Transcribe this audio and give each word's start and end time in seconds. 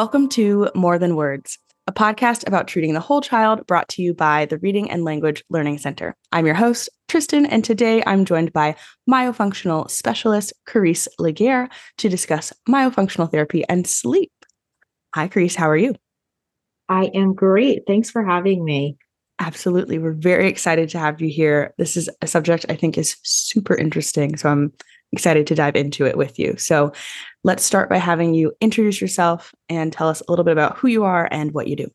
Welcome 0.00 0.30
to 0.30 0.70
More 0.74 0.98
Than 0.98 1.14
Words, 1.14 1.58
a 1.86 1.92
podcast 1.92 2.48
about 2.48 2.66
treating 2.66 2.94
the 2.94 3.00
whole 3.00 3.20
child 3.20 3.66
brought 3.66 3.86
to 3.90 4.02
you 4.02 4.14
by 4.14 4.46
the 4.46 4.56
Reading 4.56 4.90
and 4.90 5.04
Language 5.04 5.44
Learning 5.50 5.76
Center. 5.76 6.16
I'm 6.32 6.46
your 6.46 6.54
host, 6.54 6.88
Tristan, 7.08 7.44
and 7.44 7.62
today 7.62 8.02
I'm 8.06 8.24
joined 8.24 8.50
by 8.54 8.76
myofunctional 9.06 9.90
specialist 9.90 10.54
Karese 10.66 11.06
Laguerre 11.18 11.68
to 11.98 12.08
discuss 12.08 12.50
myofunctional 12.66 13.30
therapy 13.30 13.62
and 13.68 13.86
sleep. 13.86 14.32
Hi, 15.14 15.28
Karese, 15.28 15.56
how 15.56 15.68
are 15.68 15.76
you? 15.76 15.94
I 16.88 17.10
am 17.12 17.34
great. 17.34 17.82
Thanks 17.86 18.08
for 18.08 18.24
having 18.24 18.64
me. 18.64 18.96
Absolutely. 19.38 19.98
We're 19.98 20.12
very 20.12 20.48
excited 20.48 20.88
to 20.88 20.98
have 20.98 21.20
you 21.20 21.28
here. 21.28 21.74
This 21.76 21.98
is 21.98 22.08
a 22.22 22.26
subject 22.26 22.64
I 22.70 22.74
think 22.74 22.96
is 22.96 23.16
super 23.22 23.74
interesting. 23.74 24.38
So 24.38 24.48
I'm 24.48 24.72
excited 25.12 25.46
to 25.48 25.54
dive 25.54 25.76
into 25.76 26.06
it 26.06 26.16
with 26.16 26.38
you. 26.38 26.56
So 26.56 26.92
let's 27.44 27.64
start 27.64 27.88
by 27.88 27.98
having 27.98 28.34
you 28.34 28.52
introduce 28.60 29.00
yourself 29.00 29.52
and 29.68 29.92
tell 29.92 30.08
us 30.08 30.20
a 30.20 30.30
little 30.30 30.44
bit 30.44 30.52
about 30.52 30.78
who 30.78 30.88
you 30.88 31.04
are 31.04 31.28
and 31.30 31.52
what 31.52 31.66
you 31.66 31.76
do. 31.76 31.90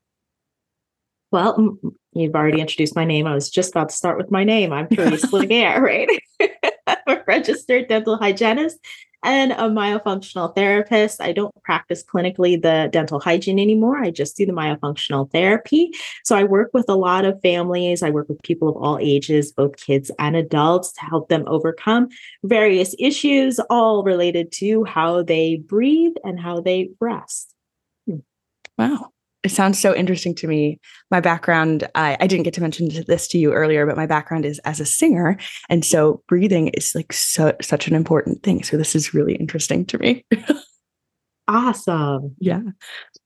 Well, 1.32 1.78
you've 2.14 2.36
already 2.36 2.62
introduced 2.62 2.96
my 2.96 3.06
name. 3.06 3.28
I 3.28 3.34
was 3.34 3.50
just 3.50 3.72
about 3.72 3.90
to 3.90 3.96
start 3.96 4.18
with 4.18 4.32
my 4.32 4.44
name. 4.44 4.72
I'm 4.72 4.88
Karese 4.88 5.32
Laguerre, 5.32 5.82
right? 5.82 6.10
I'm 6.88 6.98
a 7.08 7.24
registered 7.28 7.88
dental 7.88 8.18
hygienist 8.18 8.78
and 9.26 9.52
a 9.54 9.70
myofunctional 9.70 10.56
therapist. 10.56 11.20
I 11.20 11.32
don't 11.32 11.54
practice 11.64 12.04
clinically 12.04 12.62
the 12.62 12.90
dental 12.92 13.20
hygiene 13.20 13.60
anymore. 13.60 13.98
I 13.98 14.12
just 14.12 14.38
do 14.38 14.46
the 14.46 14.54
myofunctional 14.54 15.30
therapy. 15.32 15.92
So 16.24 16.36
I 16.36 16.44
work 16.44 16.70
with 16.74 16.86
a 16.88 16.96
lot 16.96 17.26
of 17.26 17.42
families. 17.42 18.04
I 18.04 18.12
work 18.12 18.30
with 18.30 18.42
people 18.44 18.70
of 18.70 18.78
all 18.78 19.00
ages, 19.02 19.52
both 19.52 19.78
kids 19.78 20.12
and 20.20 20.36
adults, 20.36 20.94
to 20.94 21.02
help 21.02 21.30
them 21.30 21.44
overcome 21.48 22.10
various 22.44 22.96
issues, 23.00 23.60
all 23.70 24.04
related 24.04 24.52
to 24.54 24.84
how 24.84 25.24
they 25.24 25.58
breathe 25.58 26.14
and 26.24 26.40
how 26.40 26.62
they 26.62 26.90
rest. 27.02 27.54
Hmm. 28.06 28.20
Wow 28.78 29.12
it 29.46 29.52
sounds 29.52 29.80
so 29.80 29.96
interesting 29.96 30.34
to 30.36 30.48
me. 30.48 30.80
My 31.12 31.20
background, 31.20 31.88
I, 31.94 32.18
I, 32.20 32.26
didn't 32.26 32.44
get 32.44 32.54
to 32.56 32.62
mention 32.62 32.90
this 33.08 33.28
to 33.28 33.38
you 33.38 33.54
earlier, 33.54 33.86
but 33.86 33.96
my 33.96 34.08
background 34.08 34.44
is 34.44 34.58
as 34.66 34.80
a 34.80 34.86
singer. 34.86 35.38
And 35.70 35.86
so 35.86 36.24
breathing 36.28 36.70
is 36.70 36.94
like 36.96 37.14
so, 37.14 37.56
such 37.62 37.88
an 37.88 37.94
important 37.94 38.42
thing. 38.42 38.64
So 38.64 38.76
this 38.76 38.96
is 38.96 39.14
really 39.14 39.36
interesting 39.36 39.86
to 39.86 40.00
me. 40.00 40.26
awesome. 41.48 42.36
Yeah. 42.40 42.62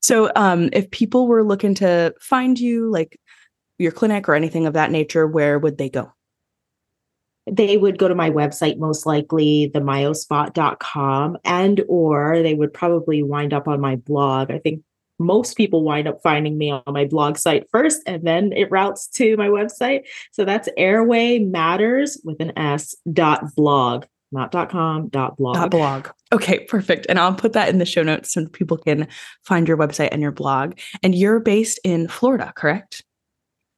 So 0.02 0.30
um, 0.36 0.68
if 0.74 0.90
people 0.90 1.26
were 1.26 1.42
looking 1.42 1.74
to 1.76 2.12
find 2.20 2.60
you, 2.60 2.90
like 2.90 3.18
your 3.78 3.92
clinic 3.92 4.28
or 4.28 4.34
anything 4.34 4.66
of 4.66 4.74
that 4.74 4.90
nature, 4.90 5.26
where 5.26 5.58
would 5.58 5.78
they 5.78 5.88
go? 5.88 6.12
they 7.50 7.78
would 7.78 7.98
go 7.98 8.06
to 8.06 8.14
my 8.14 8.30
website 8.30 8.78
most 8.78 9.06
likely 9.06 9.72
themyospot.com 9.74 11.38
and 11.44 11.82
or 11.88 12.42
they 12.42 12.54
would 12.54 12.72
probably 12.72 13.22
wind 13.22 13.52
up 13.52 13.66
on 13.66 13.80
my 13.80 13.96
blog 13.96 14.52
i 14.52 14.58
think 14.58 14.82
most 15.20 15.56
people 15.56 15.84
wind 15.84 16.08
up 16.08 16.18
finding 16.22 16.58
me 16.58 16.70
on 16.72 16.82
my 16.88 17.04
blog 17.04 17.36
site 17.36 17.66
first 17.70 18.02
and 18.06 18.26
then 18.26 18.52
it 18.52 18.70
routes 18.70 19.06
to 19.08 19.36
my 19.36 19.46
website. 19.46 20.00
So 20.32 20.44
that's 20.44 20.68
airway 20.76 21.38
matters 21.38 22.20
with 22.24 22.40
an 22.40 22.58
S 22.58 22.96
dot 23.12 23.54
blog, 23.54 24.06
not 24.32 24.50
dot 24.50 24.70
com, 24.70 25.08
dot 25.08 25.36
blog. 25.36 25.54
Dot 25.54 25.70
blog. 25.70 26.08
Okay, 26.32 26.64
perfect. 26.64 27.06
And 27.08 27.18
I'll 27.18 27.34
put 27.34 27.52
that 27.52 27.68
in 27.68 27.78
the 27.78 27.84
show 27.84 28.02
notes 28.02 28.32
so 28.32 28.46
people 28.46 28.78
can 28.78 29.06
find 29.44 29.68
your 29.68 29.76
website 29.76 30.08
and 30.10 30.22
your 30.22 30.32
blog. 30.32 30.78
And 31.02 31.14
you're 31.14 31.40
based 31.40 31.78
in 31.84 32.08
Florida, 32.08 32.52
correct? 32.56 33.04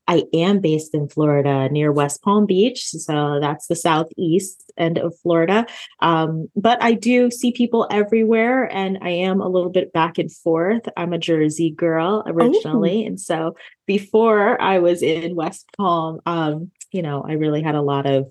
I 0.09 0.25
am 0.35 0.61
based 0.61 0.95
in 0.95 1.09
Florida 1.09 1.69
near 1.69 1.93
West 1.93 2.23
Palm 2.23 2.47
Beach. 2.47 2.87
So 2.87 3.39
that's 3.41 3.67
the 3.67 3.77
southeast 3.77 4.73
end 4.77 4.99
of 4.99 5.15
Florida. 5.23 5.67
Um, 6.01 6.49
but 6.57 6.83
I 6.83 6.93
do 6.93 7.31
see 7.31 7.53
people 7.53 7.87
everywhere 7.91 8.65
and 8.75 8.99
I 9.03 9.11
am 9.11 9.41
a 9.41 9.49
little 9.49 9.71
bit 9.71 9.93
back 9.93 10.19
and 10.19 10.33
forth. 10.33 10.89
I'm 10.97 11.13
a 11.13 11.19
Jersey 11.19 11.71
girl 11.71 12.25
originally. 12.27 13.05
Oh. 13.05 13.07
And 13.07 13.21
so 13.21 13.57
before 13.87 14.61
I 14.61 14.79
was 14.79 15.03
in 15.03 15.37
West 15.37 15.67
Palm, 15.77 16.21
um, 16.27 16.71
you 16.91 17.03
know, 17.03 17.25
I 17.27 17.33
really 17.33 17.63
had 17.63 17.75
a 17.75 17.83
lot 17.83 18.07
of 18.07 18.31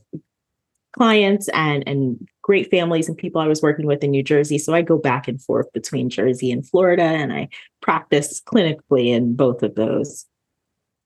clients 0.93 1.47
and 1.49 1.87
and 1.87 2.27
great 2.41 2.69
families 2.69 3.07
and 3.07 3.17
people 3.17 3.39
I 3.39 3.47
was 3.47 3.61
working 3.61 3.85
with 3.85 4.03
in 4.03 4.11
New 4.11 4.23
Jersey. 4.23 4.57
So 4.57 4.73
I 4.73 4.81
go 4.81 4.97
back 4.97 5.27
and 5.27 5.41
forth 5.41 5.71
between 5.73 6.09
Jersey 6.09 6.51
and 6.51 6.67
Florida 6.67 7.03
and 7.03 7.31
I 7.31 7.47
practice 7.81 8.41
clinically 8.41 9.07
in 9.07 9.35
both 9.35 9.63
of 9.63 9.75
those 9.75 10.25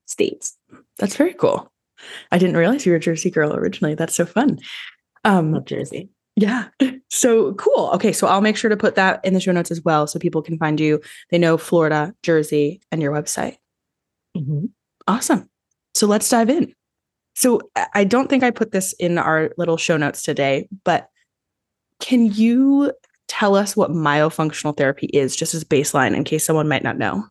states. 0.06 0.58
That's 0.98 1.16
very 1.16 1.34
cool. 1.34 1.72
I 2.32 2.38
didn't 2.38 2.58
realize 2.58 2.86
you 2.86 2.92
were 2.92 2.98
a 2.98 3.02
Jersey 3.02 3.32
girl 3.32 3.54
originally. 3.54 3.96
That's 3.96 4.16
so 4.16 4.26
fun. 4.26 4.60
Um, 5.24 5.54
Love 5.54 5.66
Jersey. 5.66 6.10
Yeah. 6.36 6.68
So 7.12 7.54
cool. 7.54 7.92
Okay. 7.94 8.12
So 8.12 8.28
I'll 8.28 8.42
make 8.42 8.58
sure 8.58 8.70
to 8.70 8.76
put 8.76 8.96
that 8.96 9.24
in 9.24 9.34
the 9.34 9.40
show 9.40 9.54
notes 9.54 9.72
as 9.72 9.82
well 9.82 10.06
so 10.06 10.20
people 10.20 10.42
can 10.42 10.58
find 10.58 10.82
you. 10.82 11.00
They 11.30 11.38
know 11.38 11.58
Florida, 11.58 12.14
Jersey, 12.24 12.82
and 12.92 13.02
your 13.02 13.14
website. 13.14 13.56
Mm-hmm. 14.36 14.66
Awesome. 15.08 15.50
So 15.94 16.08
let's 16.08 16.28
dive 16.28 16.50
in. 16.50 16.74
So 17.36 17.62
I 17.94 18.04
don't 18.04 18.30
think 18.30 18.44
I 18.44 18.52
put 18.52 18.72
this 18.72 18.92
in 18.94 19.18
our 19.18 19.52
little 19.58 19.78
show 19.78 19.96
notes 19.96 20.24
today, 20.24 20.68
but 20.84 21.10
can 22.02 22.26
you 22.26 22.92
tell 23.30 23.56
us 23.56 23.78
what 23.78 23.92
myofunctional 23.92 24.76
therapy 24.76 25.08
is, 25.08 25.36
just 25.36 25.54
as 25.54 25.64
baseline, 25.64 26.16
in 26.16 26.26
case 26.26 26.46
someone 26.46 26.68
might 26.68 26.84
not 26.84 26.98
know? 26.98 27.24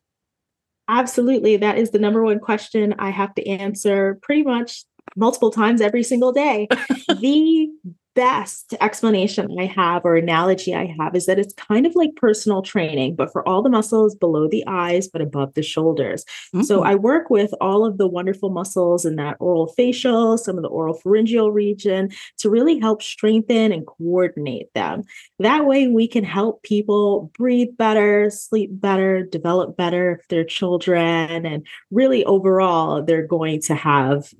Absolutely. 0.88 1.56
That 1.56 1.78
is 1.78 1.90
the 1.90 1.98
number 1.98 2.22
one 2.22 2.40
question 2.40 2.94
I 2.98 3.10
have 3.10 3.34
to 3.36 3.46
answer 3.46 4.18
pretty 4.22 4.42
much 4.42 4.84
multiple 5.16 5.50
times 5.50 5.80
every 5.80 6.02
single 6.02 6.32
day. 6.32 6.68
the 7.08 7.70
best 8.14 8.74
explanation 8.80 9.48
I 9.58 9.66
have 9.66 10.04
or 10.04 10.16
analogy 10.16 10.74
I 10.74 10.94
have 10.98 11.14
is 11.14 11.26
that 11.26 11.38
it's 11.38 11.54
kind 11.54 11.84
of 11.86 11.94
like 11.94 12.16
personal 12.16 12.62
training, 12.62 13.16
but 13.16 13.32
for 13.32 13.46
all 13.48 13.62
the 13.62 13.68
muscles 13.68 14.14
below 14.14 14.48
the 14.48 14.64
eyes, 14.66 15.08
but 15.08 15.20
above 15.20 15.54
the 15.54 15.62
shoulders. 15.62 16.24
Mm-hmm. 16.54 16.62
So 16.62 16.82
I 16.82 16.94
work 16.94 17.30
with 17.30 17.52
all 17.60 17.84
of 17.84 17.98
the 17.98 18.06
wonderful 18.06 18.50
muscles 18.50 19.04
in 19.04 19.16
that 19.16 19.36
oral 19.40 19.66
facial, 19.68 20.38
some 20.38 20.56
of 20.56 20.62
the 20.62 20.68
oral 20.68 20.94
pharyngeal 20.94 21.50
region 21.50 22.10
to 22.38 22.48
really 22.48 22.78
help 22.78 23.02
strengthen 23.02 23.72
and 23.72 23.86
coordinate 23.86 24.72
them. 24.74 25.02
That 25.38 25.66
way 25.66 25.88
we 25.88 26.06
can 26.06 26.24
help 26.24 26.62
people 26.62 27.32
breathe 27.36 27.76
better, 27.76 28.30
sleep 28.30 28.70
better, 28.72 29.24
develop 29.24 29.76
better 29.76 30.12
if 30.20 30.28
they're 30.28 30.44
children, 30.44 31.44
and 31.44 31.66
really 31.90 32.24
overall, 32.24 33.02
they're 33.02 33.26
going 33.26 33.60
to 33.62 33.74
have 33.74 34.32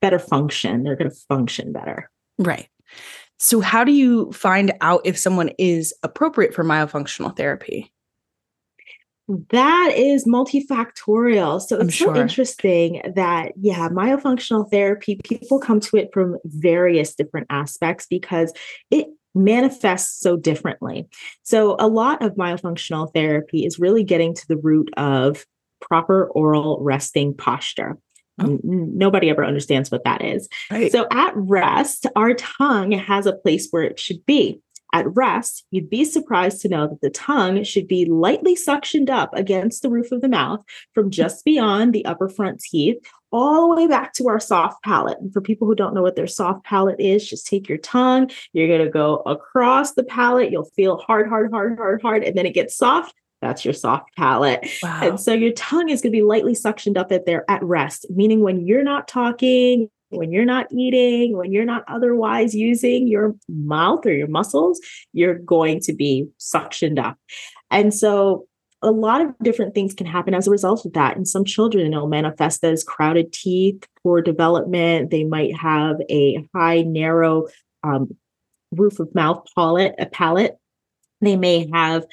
better 0.00 0.18
function. 0.18 0.82
They're 0.82 0.96
going 0.96 1.10
to 1.10 1.16
function 1.28 1.72
better. 1.72 2.10
Right. 2.38 2.68
So, 3.38 3.60
how 3.60 3.84
do 3.84 3.92
you 3.92 4.32
find 4.32 4.72
out 4.80 5.02
if 5.04 5.18
someone 5.18 5.50
is 5.58 5.94
appropriate 6.02 6.54
for 6.54 6.64
myofunctional 6.64 7.36
therapy? 7.36 7.92
That 9.50 9.92
is 9.96 10.24
multifactorial. 10.24 11.60
So 11.60 11.80
it's 11.80 11.94
sure. 11.94 12.14
so 12.14 12.20
interesting 12.20 13.02
that, 13.16 13.52
yeah, 13.60 13.88
myofunctional 13.88 14.70
therapy, 14.70 15.18
people 15.24 15.58
come 15.58 15.80
to 15.80 15.96
it 15.96 16.10
from 16.12 16.36
various 16.44 17.14
different 17.14 17.48
aspects 17.50 18.06
because 18.08 18.52
it 18.90 19.08
manifests 19.34 20.20
so 20.20 20.36
differently. 20.36 21.08
So 21.42 21.76
a 21.80 21.88
lot 21.88 22.22
of 22.22 22.36
myofunctional 22.36 23.12
therapy 23.12 23.66
is 23.66 23.80
really 23.80 24.04
getting 24.04 24.32
to 24.32 24.48
the 24.48 24.56
root 24.56 24.90
of 24.96 25.44
proper 25.80 26.30
oral 26.30 26.78
resting 26.80 27.34
posture. 27.34 27.98
Oh. 28.40 28.58
Nobody 28.62 29.30
ever 29.30 29.44
understands 29.44 29.90
what 29.90 30.04
that 30.04 30.22
is. 30.22 30.48
Right. 30.70 30.92
So 30.92 31.06
at 31.10 31.32
rest, 31.36 32.06
our 32.16 32.34
tongue 32.34 32.92
has 32.92 33.26
a 33.26 33.32
place 33.32 33.68
where 33.70 33.82
it 33.82 33.98
should 33.98 34.24
be. 34.26 34.60
At 34.92 35.14
rest, 35.14 35.64
you'd 35.70 35.90
be 35.90 36.04
surprised 36.04 36.60
to 36.62 36.68
know 36.68 36.86
that 36.86 37.00
the 37.00 37.10
tongue 37.10 37.64
should 37.64 37.88
be 37.88 38.04
lightly 38.04 38.54
suctioned 38.54 39.10
up 39.10 39.30
against 39.34 39.82
the 39.82 39.90
roof 39.90 40.12
of 40.12 40.20
the 40.20 40.28
mouth 40.28 40.64
from 40.94 41.10
just 41.10 41.44
beyond 41.44 41.92
the 41.92 42.04
upper 42.04 42.28
front 42.28 42.60
teeth 42.60 42.96
all 43.32 43.68
the 43.68 43.82
way 43.82 43.88
back 43.88 44.12
to 44.14 44.28
our 44.28 44.40
soft 44.40 44.82
palate. 44.84 45.18
And 45.20 45.32
for 45.32 45.40
people 45.40 45.66
who 45.66 45.74
don't 45.74 45.92
know 45.92 46.02
what 46.02 46.16
their 46.16 46.28
soft 46.28 46.64
palate 46.64 47.00
is, 47.00 47.28
just 47.28 47.46
take 47.46 47.68
your 47.68 47.78
tongue, 47.78 48.30
you're 48.52 48.68
going 48.68 48.84
to 48.84 48.90
go 48.90 49.16
across 49.26 49.92
the 49.92 50.04
palate, 50.04 50.50
you'll 50.52 50.70
feel 50.76 50.98
hard, 50.98 51.28
hard, 51.28 51.50
hard, 51.50 51.76
hard, 51.76 52.00
hard, 52.00 52.24
and 52.24 52.36
then 52.36 52.46
it 52.46 52.54
gets 52.54 52.76
soft 52.76 53.14
that's 53.42 53.64
your 53.64 53.74
soft 53.74 54.14
palate. 54.16 54.66
Wow. 54.82 55.00
And 55.02 55.20
so 55.20 55.32
your 55.32 55.52
tongue 55.52 55.88
is 55.88 56.00
going 56.00 56.12
to 56.12 56.16
be 56.16 56.22
lightly 56.22 56.54
suctioned 56.54 56.96
up 56.96 57.12
at 57.12 57.26
there 57.26 57.44
at 57.50 57.62
rest, 57.62 58.06
meaning 58.10 58.40
when 58.40 58.66
you're 58.66 58.84
not 58.84 59.08
talking, 59.08 59.88
when 60.10 60.32
you're 60.32 60.44
not 60.44 60.66
eating, 60.72 61.36
when 61.36 61.52
you're 61.52 61.64
not 61.64 61.84
otherwise 61.88 62.54
using 62.54 63.06
your 63.08 63.34
mouth 63.48 64.06
or 64.06 64.12
your 64.12 64.28
muscles, 64.28 64.80
you're 65.12 65.34
going 65.34 65.80
to 65.80 65.92
be 65.92 66.26
suctioned 66.38 66.98
up. 66.98 67.18
And 67.70 67.92
so 67.92 68.46
a 68.82 68.90
lot 68.90 69.20
of 69.20 69.34
different 69.42 69.74
things 69.74 69.94
can 69.94 70.06
happen 70.06 70.34
as 70.34 70.46
a 70.46 70.50
result 70.50 70.84
of 70.84 70.92
that. 70.92 71.16
And 71.16 71.26
some 71.26 71.44
children, 71.44 71.92
it'll 71.92 72.08
manifest 72.08 72.62
as 72.64 72.84
crowded 72.84 73.32
teeth, 73.32 73.86
poor 74.02 74.20
development. 74.22 75.10
They 75.10 75.24
might 75.24 75.56
have 75.56 75.96
a 76.08 76.46
high, 76.54 76.82
narrow 76.82 77.46
um, 77.82 78.16
roof 78.70 79.00
of 79.00 79.14
mouth 79.14 79.46
palate, 79.54 79.94
a 79.98 80.06
palate. 80.06 80.56
They 81.20 81.36
may 81.36 81.68
have 81.72 82.04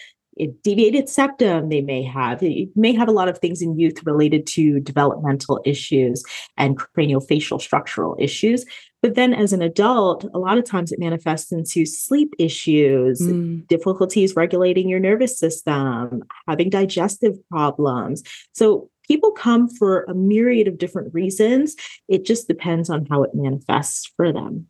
deviated 0.64 1.08
septum 1.10 1.70
they 1.70 1.82
may 1.82 2.04
have 2.04 2.42
it 2.42 2.70
may 2.76 2.94
have 2.94 3.08
a 3.08 3.12
lot 3.12 3.28
of 3.28 3.38
things 3.38 3.62
in 3.62 3.78
youth 3.78 4.04
related 4.06 4.46
to 4.48 4.80
developmental 4.80 5.62
issues 5.66 6.24
and 6.58 6.78
craniofacial 6.78 7.62
structural 7.62 8.16
issues 8.20 8.66
But 9.04 9.16
then 9.16 9.34
as 9.34 9.52
an 9.52 9.62
adult, 9.62 10.24
a 10.34 10.40
lot 10.40 10.58
of 10.58 10.64
times 10.64 10.94
it 10.94 10.98
manifests 10.98 11.52
into 11.52 11.86
sleep 11.86 12.34
issues, 12.40 13.20
mm. 13.22 13.68
difficulties 13.68 14.34
regulating 14.34 14.88
your 14.88 15.02
nervous 15.02 15.38
system, 15.38 16.24
having 16.48 16.70
digestive 16.70 17.36
problems. 17.50 18.24
So 18.54 18.90
people 19.06 19.32
come 19.32 19.68
for 19.68 20.04
a 20.04 20.14
myriad 20.14 20.70
of 20.70 20.78
different 20.78 21.14
reasons. 21.14 21.76
It 22.08 22.26
just 22.26 22.48
depends 22.48 22.90
on 22.90 23.06
how 23.08 23.24
it 23.24 23.32
manifests 23.34 24.10
for 24.16 24.32
them. 24.32 24.68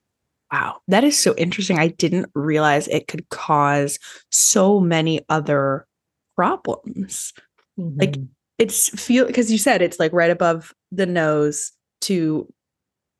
Wow, 0.53 0.81
that 0.87 1.03
is 1.03 1.17
so 1.17 1.33
interesting. 1.35 1.79
I 1.79 1.87
didn't 1.87 2.29
realize 2.35 2.87
it 2.87 3.07
could 3.07 3.27
cause 3.29 3.97
so 4.31 4.79
many 4.79 5.19
other 5.27 5.87
problems. 6.35 7.33
Mm-hmm. 7.79 7.99
Like 7.99 8.17
it's 8.59 8.89
feel 8.89 9.25
because 9.25 9.51
you 9.51 9.57
said 9.57 9.81
it's 9.81 9.99
like 9.99 10.13
right 10.13 10.29
above 10.29 10.71
the 10.91 11.07
nose 11.07 11.71
to 12.01 12.47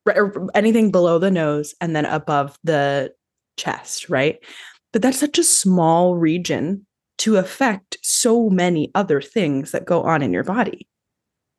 or 0.06 0.48
anything 0.54 0.92
below 0.92 1.18
the 1.18 1.30
nose 1.30 1.74
and 1.80 1.96
then 1.96 2.04
above 2.04 2.56
the 2.62 3.12
chest, 3.56 4.08
right? 4.08 4.38
But 4.92 5.02
that's 5.02 5.18
such 5.18 5.36
a 5.36 5.42
small 5.42 6.14
region 6.14 6.86
to 7.18 7.36
affect 7.36 7.98
so 8.02 8.48
many 8.48 8.92
other 8.94 9.20
things 9.20 9.72
that 9.72 9.86
go 9.86 10.04
on 10.04 10.22
in 10.22 10.32
your 10.32 10.44
body. 10.44 10.86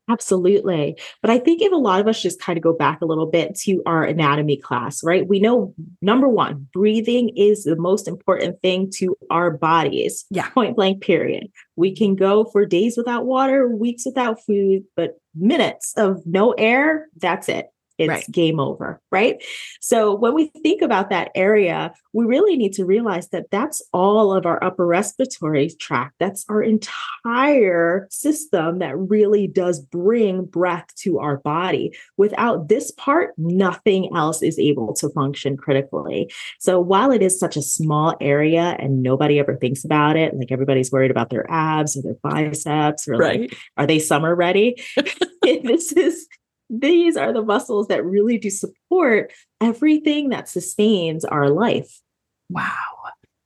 Absolutely. 0.08 0.98
But 1.22 1.32
I 1.32 1.40
think 1.40 1.62
if 1.62 1.72
a 1.72 1.78
lot 1.78 2.00
of 2.00 2.08
us 2.08 2.22
just 2.22 2.40
kind 2.40 2.58
of 2.58 2.64
go 2.64 2.74
back 2.74 3.02
a 3.02 3.06
little 3.06 3.26
bit 3.26 3.56
to 3.62 3.82
our 3.88 4.04
anatomy 4.04 4.58
class, 4.58 5.04
right? 5.04 5.28
We 5.28 5.40
know 5.40 5.74
number 6.02 6.28
one, 6.28 6.68
breathing 6.72 7.30
is 7.36 7.64
the 7.64 7.76
most 7.76 8.08
important 8.08 8.62
thing 8.62 8.92
to 8.98 9.18
our 9.32 9.50
bodies. 9.50 10.26
Yeah. 10.30 10.50
Point 10.50 10.76
blank, 10.76 11.02
period. 11.02 11.48
We 11.76 11.96
can 11.96 12.16
go 12.16 12.46
for 12.46 12.66
days 12.66 12.98
without 12.98 13.26
water, 13.26 13.68
weeks 13.68 14.06
without 14.06 14.44
food, 14.46 14.84
but 14.96 15.20
minutes 15.34 15.94
of 15.98 16.22
no 16.26 16.52
air, 16.52 17.08
that's 17.18 17.50
it 17.50 17.70
it's 17.98 18.10
right. 18.10 18.32
game 18.32 18.60
over, 18.60 19.02
right? 19.12 19.44
So 19.82 20.16
when 20.16 20.34
we 20.34 20.48
think 20.48 20.82
about 20.82 21.10
that 21.10 21.32
area, 21.36 21.94
we 22.14 22.26
really 22.26 22.56
need 22.58 22.74
to 22.74 22.86
realize 22.86 23.30
that 23.30 23.50
that's 23.52 23.82
all 23.94 24.34
of 24.34 24.46
our 24.46 24.62
upper 24.64 24.86
respiratory 24.86 25.70
tract. 25.80 26.16
That's 26.20 26.46
our 26.50 26.62
entire 26.62 28.08
system 28.10 28.80
that 28.80 28.98
really 28.98 29.48
does 29.48 29.80
bring 29.80 30.46
breath 30.46 30.88
to 31.00 31.20
our 31.20 31.38
body. 31.38 31.96
Without 32.18 32.70
this 32.70 32.92
part, 32.92 33.34
nothing 33.38 34.16
else 34.16 34.42
is 34.42 34.60
able 34.60 34.94
to 34.96 35.10
function 35.10 35.58
critically. 35.58 36.32
So 36.60 36.80
while 36.80 37.12
it 37.12 37.22
is 37.22 37.40
such 37.40 37.58
a 37.58 37.62
small 37.62 38.16
area 38.20 38.76
and 38.80 39.02
nobody 39.02 39.40
ever 39.40 39.56
thinks 39.56 39.86
about 39.86 40.18
it, 40.18 40.36
like 40.36 40.52
everybody's 40.52 40.92
worried 40.92 41.12
about 41.12 41.30
their 41.30 41.50
abs 41.50 41.98
or 41.98 42.02
their 42.02 42.16
biceps 42.22 43.08
or 43.08 43.18
right. 43.18 43.42
like, 43.42 43.58
are 43.78 43.88
they 43.88 44.00
summer 44.00 44.36
ready? 44.36 44.76
this 45.42 45.92
is 45.92 46.28
these 46.70 47.16
are 47.16 47.32
the 47.32 47.44
muscles 47.44 47.88
that 47.88 48.06
really 48.06 48.38
do 48.38 48.50
support 48.50 49.32
everything 49.62 50.30
that 50.30 50.50
sustains 50.50 51.24
our 51.26 51.50
life. 51.50 52.02
Wow. 52.50 52.72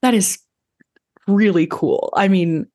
That 0.01 0.13
is 0.13 0.39
really 1.27 1.67
cool. 1.67 2.11
I 2.15 2.27
mean, 2.27 2.67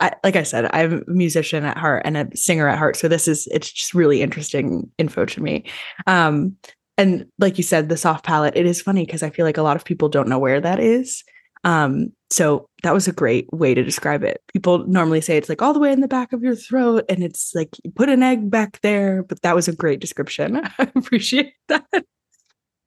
I, 0.00 0.12
like 0.22 0.36
I 0.36 0.42
said, 0.44 0.70
I'm 0.72 1.04
a 1.06 1.10
musician 1.10 1.64
at 1.64 1.76
heart 1.76 2.02
and 2.04 2.16
a 2.16 2.28
singer 2.34 2.68
at 2.68 2.78
heart. 2.78 2.96
So 2.96 3.08
this 3.08 3.26
is, 3.28 3.48
it's 3.50 3.70
just 3.70 3.94
really 3.94 4.22
interesting 4.22 4.90
info 4.96 5.24
to 5.26 5.42
me. 5.42 5.64
Um, 6.06 6.56
and 6.96 7.26
like 7.38 7.58
you 7.58 7.64
said, 7.64 7.88
the 7.88 7.96
soft 7.96 8.24
palate, 8.24 8.56
it 8.56 8.66
is 8.66 8.80
funny 8.80 9.04
because 9.04 9.22
I 9.22 9.30
feel 9.30 9.44
like 9.44 9.56
a 9.56 9.62
lot 9.62 9.76
of 9.76 9.84
people 9.84 10.08
don't 10.08 10.28
know 10.28 10.38
where 10.38 10.60
that 10.60 10.80
is. 10.80 11.24
Um, 11.64 12.12
so 12.30 12.68
that 12.82 12.92
was 12.92 13.08
a 13.08 13.12
great 13.12 13.50
way 13.52 13.74
to 13.74 13.82
describe 13.82 14.22
it. 14.22 14.42
People 14.52 14.86
normally 14.86 15.20
say 15.20 15.36
it's 15.36 15.48
like 15.48 15.62
all 15.62 15.72
the 15.72 15.78
way 15.78 15.92
in 15.92 16.00
the 16.00 16.08
back 16.08 16.32
of 16.32 16.42
your 16.42 16.54
throat, 16.54 17.04
and 17.08 17.24
it's 17.24 17.54
like 17.54 17.76
you 17.82 17.90
put 17.90 18.08
an 18.08 18.22
egg 18.22 18.50
back 18.50 18.80
there, 18.82 19.22
but 19.22 19.40
that 19.42 19.54
was 19.54 19.68
a 19.68 19.74
great 19.74 20.00
description. 20.00 20.56
I 20.78 20.90
appreciate 20.94 21.54
that. 21.68 22.04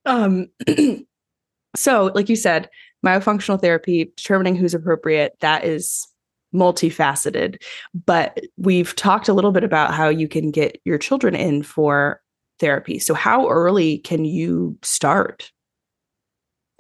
Um, 0.06 0.48
so, 1.76 2.12
like 2.14 2.30
you 2.30 2.36
said, 2.36 2.70
myofunctional 3.06 3.60
therapy, 3.60 4.12
determining 4.16 4.56
who's 4.56 4.76
appropriate, 4.76 5.36
that 5.42 5.66
is 5.66 6.08
multifaceted. 6.54 7.62
But 8.06 8.42
we've 8.58 8.96
talked 8.96 9.28
a 9.28 9.34
little 9.34 9.52
bit 9.52 9.64
about 9.64 9.94
how 9.94 10.10
you 10.10 10.28
can 10.28 10.52
get 10.52 10.80
your 10.86 10.98
children 10.98 11.36
in 11.36 11.64
for 11.64 12.22
therapy. 12.60 13.00
So, 13.00 13.16
how 13.16 13.50
early 13.50 13.98
can 14.00 14.24
you 14.24 14.78
start? 14.84 15.52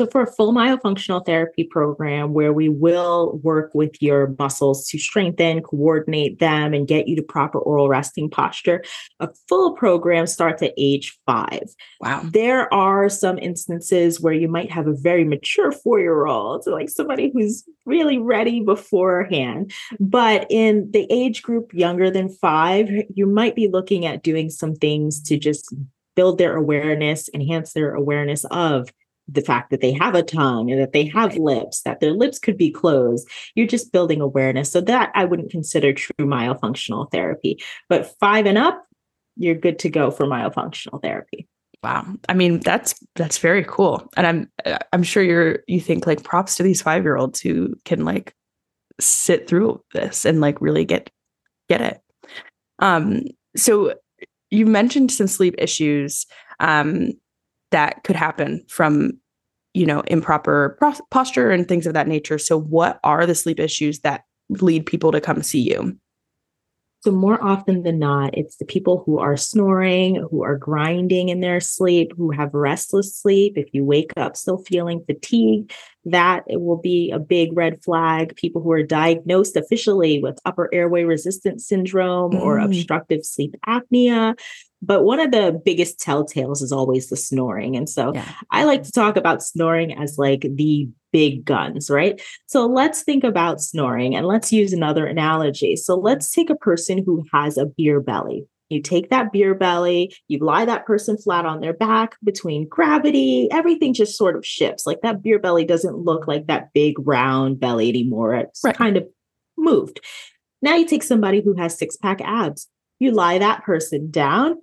So, 0.01 0.07
for 0.07 0.23
a 0.23 0.31
full 0.31 0.51
myofunctional 0.51 1.23
therapy 1.23 1.63
program 1.63 2.33
where 2.33 2.51
we 2.51 2.69
will 2.69 3.39
work 3.43 3.69
with 3.75 4.01
your 4.01 4.33
muscles 4.39 4.87
to 4.87 4.97
strengthen, 4.97 5.61
coordinate 5.61 6.39
them, 6.39 6.73
and 6.73 6.87
get 6.87 7.07
you 7.07 7.15
to 7.17 7.21
proper 7.21 7.59
oral 7.59 7.87
resting 7.87 8.27
posture, 8.27 8.83
a 9.19 9.29
full 9.47 9.73
program 9.73 10.25
starts 10.25 10.63
at 10.63 10.73
age 10.75 11.19
five. 11.27 11.69
Wow. 11.99 12.23
There 12.23 12.73
are 12.73 13.09
some 13.09 13.37
instances 13.37 14.19
where 14.19 14.33
you 14.33 14.47
might 14.47 14.71
have 14.71 14.87
a 14.87 14.95
very 14.95 15.23
mature 15.23 15.71
four 15.71 15.99
year 15.99 16.25
old, 16.25 16.65
like 16.65 16.89
somebody 16.89 17.29
who's 17.31 17.63
really 17.85 18.17
ready 18.17 18.61
beforehand. 18.61 19.71
But 19.99 20.47
in 20.49 20.89
the 20.89 21.05
age 21.11 21.43
group 21.43 21.75
younger 21.75 22.09
than 22.09 22.29
five, 22.29 22.89
you 23.13 23.27
might 23.27 23.55
be 23.55 23.67
looking 23.67 24.07
at 24.07 24.23
doing 24.23 24.49
some 24.49 24.73
things 24.73 25.21
to 25.25 25.37
just 25.37 25.71
build 26.15 26.39
their 26.39 26.55
awareness, 26.55 27.29
enhance 27.35 27.73
their 27.73 27.93
awareness 27.93 28.45
of 28.45 28.89
the 29.31 29.41
fact 29.41 29.69
that 29.69 29.81
they 29.81 29.93
have 29.93 30.15
a 30.15 30.23
tongue 30.23 30.71
and 30.71 30.81
that 30.81 30.93
they 30.93 31.05
have 31.05 31.37
lips, 31.37 31.81
that 31.83 31.99
their 31.99 32.11
lips 32.11 32.39
could 32.39 32.57
be 32.57 32.71
closed. 32.71 33.27
You're 33.55 33.67
just 33.67 33.91
building 33.91 34.21
awareness. 34.21 34.71
So 34.71 34.81
that 34.81 35.11
I 35.15 35.25
wouldn't 35.25 35.51
consider 35.51 35.93
true 35.93 36.25
myofunctional 36.25 37.09
therapy. 37.11 37.61
But 37.89 38.17
five 38.19 38.45
and 38.45 38.57
up, 38.57 38.85
you're 39.37 39.55
good 39.55 39.79
to 39.79 39.89
go 39.89 40.11
for 40.11 40.25
myofunctional 40.25 41.01
therapy. 41.01 41.47
Wow. 41.83 42.05
I 42.29 42.33
mean, 42.33 42.59
that's 42.59 42.93
that's 43.15 43.39
very 43.39 43.63
cool. 43.63 44.07
And 44.15 44.27
I'm 44.27 44.51
uh, 44.65 44.77
I'm 44.93 45.03
sure 45.03 45.23
you're 45.23 45.59
you 45.67 45.81
think 45.81 46.05
like 46.05 46.23
props 46.23 46.55
to 46.55 46.63
these 46.63 46.83
5-year-olds 46.83 47.41
who 47.41 47.73
can 47.85 48.05
like 48.05 48.35
sit 48.99 49.47
through 49.47 49.83
this 49.93 50.25
and 50.25 50.41
like 50.41 50.61
really 50.61 50.85
get 50.85 51.09
get 51.69 51.81
it. 51.81 52.01
Um 52.79 53.23
so 53.55 53.95
you 54.51 54.67
mentioned 54.67 55.11
some 55.11 55.27
sleep 55.27 55.55
issues 55.57 56.27
um 56.59 57.13
that 57.71 58.03
could 58.03 58.15
happen 58.15 58.63
from 58.67 59.13
you 59.73 59.85
know 59.85 60.01
improper 60.07 60.77
posture 61.09 61.51
and 61.51 61.67
things 61.67 61.87
of 61.87 61.93
that 61.93 62.07
nature. 62.07 62.37
So 62.37 62.59
what 62.59 62.99
are 63.03 63.25
the 63.25 63.35
sleep 63.35 63.59
issues 63.59 63.99
that 63.99 64.25
lead 64.49 64.85
people 64.85 65.11
to 65.11 65.21
come 65.21 65.41
see 65.41 65.61
you 65.61 65.97
so, 67.03 67.11
more 67.11 67.43
often 67.43 67.81
than 67.81 67.97
not, 67.97 68.37
it's 68.37 68.57
the 68.57 68.65
people 68.65 69.01
who 69.03 69.17
are 69.17 69.35
snoring, 69.35 70.23
who 70.29 70.43
are 70.43 70.55
grinding 70.55 71.29
in 71.29 71.39
their 71.39 71.59
sleep, 71.59 72.11
who 72.15 72.29
have 72.29 72.53
restless 72.53 73.17
sleep. 73.17 73.57
If 73.57 73.73
you 73.73 73.83
wake 73.83 74.11
up 74.17 74.37
still 74.37 74.59
feeling 74.59 75.03
fatigued, 75.07 75.71
that 76.05 76.43
it 76.47 76.61
will 76.61 76.77
be 76.77 77.09
a 77.09 77.17
big 77.17 77.57
red 77.57 77.83
flag. 77.83 78.35
People 78.35 78.61
who 78.61 78.71
are 78.71 78.83
diagnosed 78.83 79.55
officially 79.57 80.21
with 80.21 80.37
upper 80.45 80.69
airway 80.71 81.03
resistance 81.03 81.67
syndrome 81.67 82.33
mm. 82.33 82.39
or 82.39 82.59
obstructive 82.59 83.25
sleep 83.25 83.55
apnea. 83.67 84.37
But 84.83 85.03
one 85.03 85.19
of 85.19 85.31
the 85.31 85.59
biggest 85.63 85.99
telltales 85.99 86.61
is 86.61 86.71
always 86.71 87.09
the 87.09 87.17
snoring. 87.17 87.75
And 87.75 87.89
so 87.89 88.13
yeah. 88.13 88.31
I 88.51 88.65
like 88.65 88.83
to 88.83 88.91
talk 88.91 89.17
about 89.17 89.43
snoring 89.43 89.93
as 89.93 90.19
like 90.19 90.41
the 90.41 90.87
big 91.11 91.45
guns, 91.45 91.89
right? 91.89 92.21
So 92.47 92.65
let's 92.65 93.03
think 93.03 93.23
about 93.23 93.61
snoring 93.61 94.15
and 94.15 94.25
let's 94.25 94.51
use 94.51 94.73
another 94.73 95.05
analogy. 95.05 95.75
So 95.75 95.95
let's 95.95 96.31
take 96.31 96.49
a 96.49 96.55
person 96.55 97.03
who 97.05 97.25
has 97.33 97.57
a 97.57 97.65
beer 97.65 97.99
belly. 97.99 98.45
You 98.69 98.81
take 98.81 99.09
that 99.09 99.33
beer 99.33 99.53
belly, 99.53 100.15
you 100.29 100.39
lie 100.39 100.63
that 100.63 100.85
person 100.85 101.17
flat 101.17 101.45
on 101.45 101.59
their 101.59 101.73
back 101.73 102.15
between 102.23 102.69
gravity, 102.69 103.49
everything 103.51 103.93
just 103.93 104.17
sort 104.17 104.37
of 104.37 104.45
shifts. 104.45 104.87
Like 104.87 105.01
that 105.01 105.21
beer 105.21 105.39
belly 105.39 105.65
doesn't 105.65 105.97
look 105.97 106.25
like 106.25 106.47
that 106.47 106.71
big 106.73 106.95
round 106.99 107.59
belly 107.59 107.89
anymore. 107.89 108.33
It's 108.35 108.63
right. 108.63 108.75
kind 108.75 108.95
of 108.95 109.05
moved. 109.57 109.99
Now 110.61 110.75
you 110.75 110.85
take 110.85 111.03
somebody 111.03 111.41
who 111.41 111.53
has 111.55 111.77
six 111.77 111.97
pack 111.97 112.21
abs, 112.21 112.69
you 112.99 113.11
lie 113.11 113.39
that 113.39 113.63
person 113.63 114.09
down, 114.09 114.55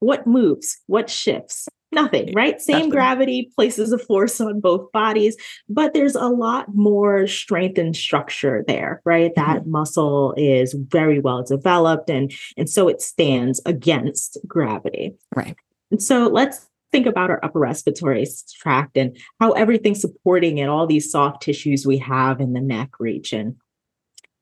what 0.00 0.26
moves? 0.26 0.78
What 0.86 1.08
shifts? 1.08 1.68
Nothing, 1.92 2.32
right? 2.34 2.60
Same 2.60 2.76
Nothing. 2.76 2.90
gravity 2.90 3.50
places 3.54 3.92
a 3.92 3.98
force 3.98 4.40
on 4.40 4.60
both 4.60 4.92
bodies, 4.92 5.36
but 5.68 5.92
there's 5.92 6.14
a 6.14 6.28
lot 6.28 6.66
more 6.72 7.26
strength 7.26 7.78
and 7.78 7.96
structure 7.96 8.64
there, 8.66 9.02
right? 9.04 9.34
Mm-hmm. 9.34 9.52
That 9.52 9.66
muscle 9.66 10.34
is 10.36 10.74
very 10.74 11.18
well 11.18 11.42
developed 11.42 12.08
and 12.08 12.32
and 12.56 12.70
so 12.70 12.88
it 12.88 13.02
stands 13.02 13.60
against 13.66 14.38
gravity. 14.46 15.16
Right. 15.34 15.56
And 15.90 16.00
so 16.00 16.28
let's 16.28 16.68
think 16.92 17.06
about 17.06 17.30
our 17.30 17.44
upper 17.44 17.58
respiratory 17.58 18.26
tract 18.58 18.96
and 18.96 19.16
how 19.40 19.52
everything's 19.52 20.00
supporting 20.00 20.58
it, 20.58 20.68
all 20.68 20.86
these 20.86 21.10
soft 21.10 21.42
tissues 21.42 21.86
we 21.86 21.98
have 21.98 22.40
in 22.40 22.52
the 22.52 22.60
neck 22.60 22.90
region. 23.00 23.56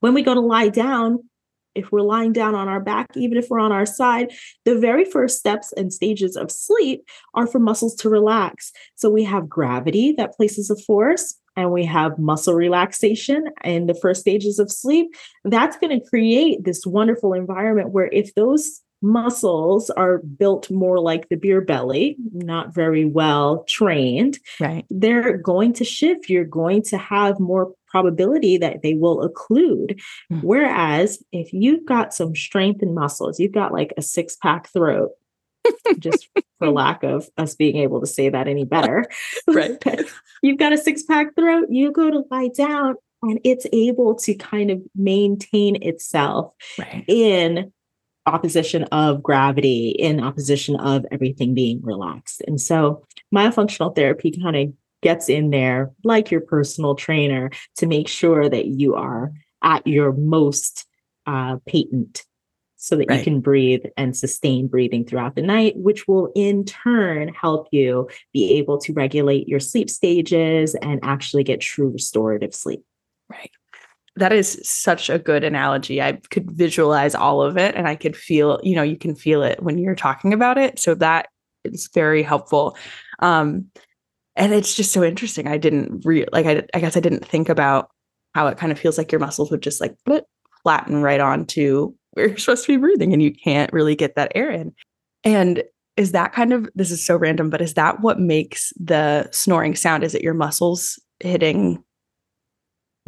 When 0.01 0.15
we 0.15 0.23
go 0.23 0.35
to 0.35 0.41
lie 0.41 0.69
down, 0.69 1.28
if 1.79 1.93
we're 1.93 2.01
lying 2.03 2.33
down 2.33 2.55
on 2.55 2.69
our 2.69 2.81
back, 2.81 3.09
even 3.17 3.39
if 3.39 3.49
we're 3.49 3.61
on 3.61 3.73
our 3.73 3.87
side, 3.87 4.33
the 4.65 4.79
very 4.79 5.05
first 5.05 5.39
steps 5.39 5.73
and 5.73 5.93
stages 5.93 6.37
of 6.37 6.51
sleep 6.51 7.05
are 7.35 7.47
for 7.47 7.59
muscles 7.59 7.95
to 7.97 8.09
relax. 8.09 8.73
So 8.97 9.09
we 9.11 9.25
have 9.25 9.49
gravity 9.49 10.13
that 10.19 10.35
places 10.35 10.71
a 10.71 10.77
force, 10.77 11.37
and 11.57 11.73
we 11.73 11.85
have 11.87 12.19
muscle 12.19 12.55
relaxation 12.55 13.47
in 13.65 13.87
the 13.87 13.95
first 13.95 14.21
stages 14.21 14.59
of 14.59 14.71
sleep. 14.71 15.15
That's 15.45 15.77
going 15.77 15.99
to 15.99 16.09
create 16.09 16.65
this 16.65 16.87
wonderful 16.87 17.33
environment 17.33 17.91
where 17.91 18.09
if 18.13 18.35
those 18.35 18.81
muscles 19.01 19.91
are 19.91 20.19
built 20.19 20.71
more 20.71 20.99
like 21.01 21.29
the 21.29 21.37
beer 21.37 21.61
belly, 21.61 22.17
not 22.33 22.75
very 22.75 23.05
well 23.05 23.65
trained, 23.69 24.39
right. 24.61 24.85
they're 24.91 25.37
going 25.37 25.73
to 25.75 25.85
shift. 25.85 26.29
You're 26.29 26.45
going 26.45 26.83
to 26.83 26.99
have 26.99 27.39
more 27.39 27.73
probability 27.91 28.59
that 28.59 28.83
they 28.83 28.95
will 28.95 29.29
occlude. 29.29 30.01
Mm. 30.33 30.43
Whereas 30.43 31.23
if 31.33 31.53
you've 31.53 31.87
got 31.87 32.15
some 32.15 32.35
strength 32.35 32.83
and 32.83 32.95
muscles, 32.95 33.39
you've 33.39 33.53
got 33.53 33.73
like 33.73 33.93
a 33.97 34.03
six 34.03 34.37
pack 34.37 34.69
throat, 34.69 35.11
just 35.99 36.29
for 36.59 36.71
lack 36.71 37.03
of 37.03 37.29
us 37.37 37.55
being 37.55 37.77
able 37.77 38.01
to 38.01 38.07
say 38.07 38.29
that 38.29 38.49
any 38.49 38.65
better. 38.65 39.05
right. 39.49 39.83
you've 40.43 40.59
got 40.59 40.73
a 40.73 40.79
six 40.79 41.03
pack 41.03 41.35
throat, 41.35 41.69
you 41.71 41.93
go 41.93 42.11
to 42.11 42.25
lie 42.31 42.51
down 42.55 42.97
and 43.23 43.41
it's 43.45 43.67
able 43.73 44.15
to 44.15 44.35
kind 44.35 44.71
of 44.71 44.81
maintain 44.95 45.83
itself 45.83 46.53
right. 46.79 47.05
in 47.09 47.73
opposition 48.27 48.85
of 48.85 49.23
gravity, 49.23 49.89
in 49.91 50.21
opposition 50.23 50.77
of 50.77 51.07
everything 51.11 51.55
being 51.55 51.81
relaxed. 51.83 52.43
And 52.47 52.61
so 52.61 53.05
myofunctional 53.35 53.95
therapy 53.95 54.31
kind 54.31 54.57
of 54.57 54.73
gets 55.03 55.29
in 55.29 55.51
there 55.51 55.91
like 56.05 56.31
your 56.31 56.41
personal 56.41 56.95
trainer 56.95 57.51
to 57.77 57.87
make 57.87 58.09
sure 58.09 58.49
that 58.49 58.67
you 58.67 58.95
are 58.95 59.33
at 59.63 59.87
your 59.87 60.13
most 60.13 60.87
uh, 61.27 61.57
patent 61.67 62.25
so 62.77 62.97
that 62.97 63.07
right. 63.09 63.19
you 63.19 63.25
can 63.25 63.41
breathe 63.41 63.85
and 63.97 64.17
sustain 64.17 64.69
breathing 64.69 65.05
throughout 65.05 65.35
the 65.35 65.43
night, 65.43 65.77
which 65.77 66.07
will 66.07 66.31
in 66.37 66.65
turn 66.65 67.29
help 67.35 67.67
you 67.73 68.09
be 68.33 68.55
able 68.55 68.79
to 68.79 68.93
regulate 68.93 69.49
your 69.49 69.59
sleep 69.59 69.91
stages 69.91 70.77
and 70.77 71.01
actually 71.03 71.43
get 71.43 71.61
true 71.61 71.89
restorative 71.89 72.55
sleep. 72.55 72.83
Right. 73.29 73.51
That 74.15 74.33
is 74.33 74.61
such 74.63 75.11
a 75.11 75.19
good 75.19 75.43
analogy. 75.43 76.01
I 76.01 76.21
could 76.31 76.51
visualize 76.53 77.15
all 77.15 77.43
of 77.43 77.57
it 77.57 77.75
and 77.75 77.89
I 77.89 77.97
could 77.97 78.17
feel, 78.17 78.61
you 78.63 78.77
know, 78.77 78.83
you 78.83 78.97
can 78.97 79.15
feel 79.15 79.43
it 79.43 79.63
when 79.63 79.79
you're 79.79 79.97
talking 79.97 80.33
about 80.33 80.57
it. 80.57 80.79
So 80.79 80.95
that 80.95 81.29
is 81.65 81.89
very 81.93 82.23
helpful. 82.23 82.77
Um, 83.19 83.67
and 84.39 84.55
it's 84.55 84.75
just 84.75 84.93
so 84.93 85.05
interesting. 85.05 85.47
I 85.47 85.59
didn't 85.59 86.05
re 86.05 86.25
like, 86.33 86.47
I, 86.47 86.63
I 86.73 86.81
guess 86.81 86.97
I 86.97 87.01
didn't 87.01 87.27
think 87.27 87.49
about 87.49 87.91
how 88.35 88.47
it 88.47 88.57
kind 88.57 88.73
of 88.73 88.79
feels 88.79 88.97
like 88.97 89.13
your 89.13 89.19
muscles 89.19 89.51
would 89.51 89.63
just 89.63 89.81
like 89.81 89.97
flatten 90.63 91.03
right 91.03 91.21
onto 91.21 91.93
where 92.13 92.29
you're 92.29 92.39
supposed 92.39 92.65
to 92.65 92.73
be 92.73 92.77
breathing 92.77 93.13
and 93.13 93.23
you 93.23 93.33
can't 93.33 93.73
really 93.73 93.97
get 93.97 94.15
that 94.15 94.33
air 94.35 94.51
in. 94.51 94.73
And 95.25 95.63
is 95.97 96.13
that 96.13 96.33
kind 96.33 96.53
of, 96.53 96.69
this 96.75 96.91
is 96.91 97.05
so 97.05 97.17
random, 97.17 97.51
but 97.51 97.61
is 97.61 97.75
that 97.75 98.01
what 98.01 98.21
makes 98.21 98.73
the 98.79 99.29
snoring 99.33 99.75
sound? 99.75 100.05
Is 100.05 100.15
it 100.15 100.23
your 100.23 100.35
muscles 100.35 101.01
hitting 101.21 101.83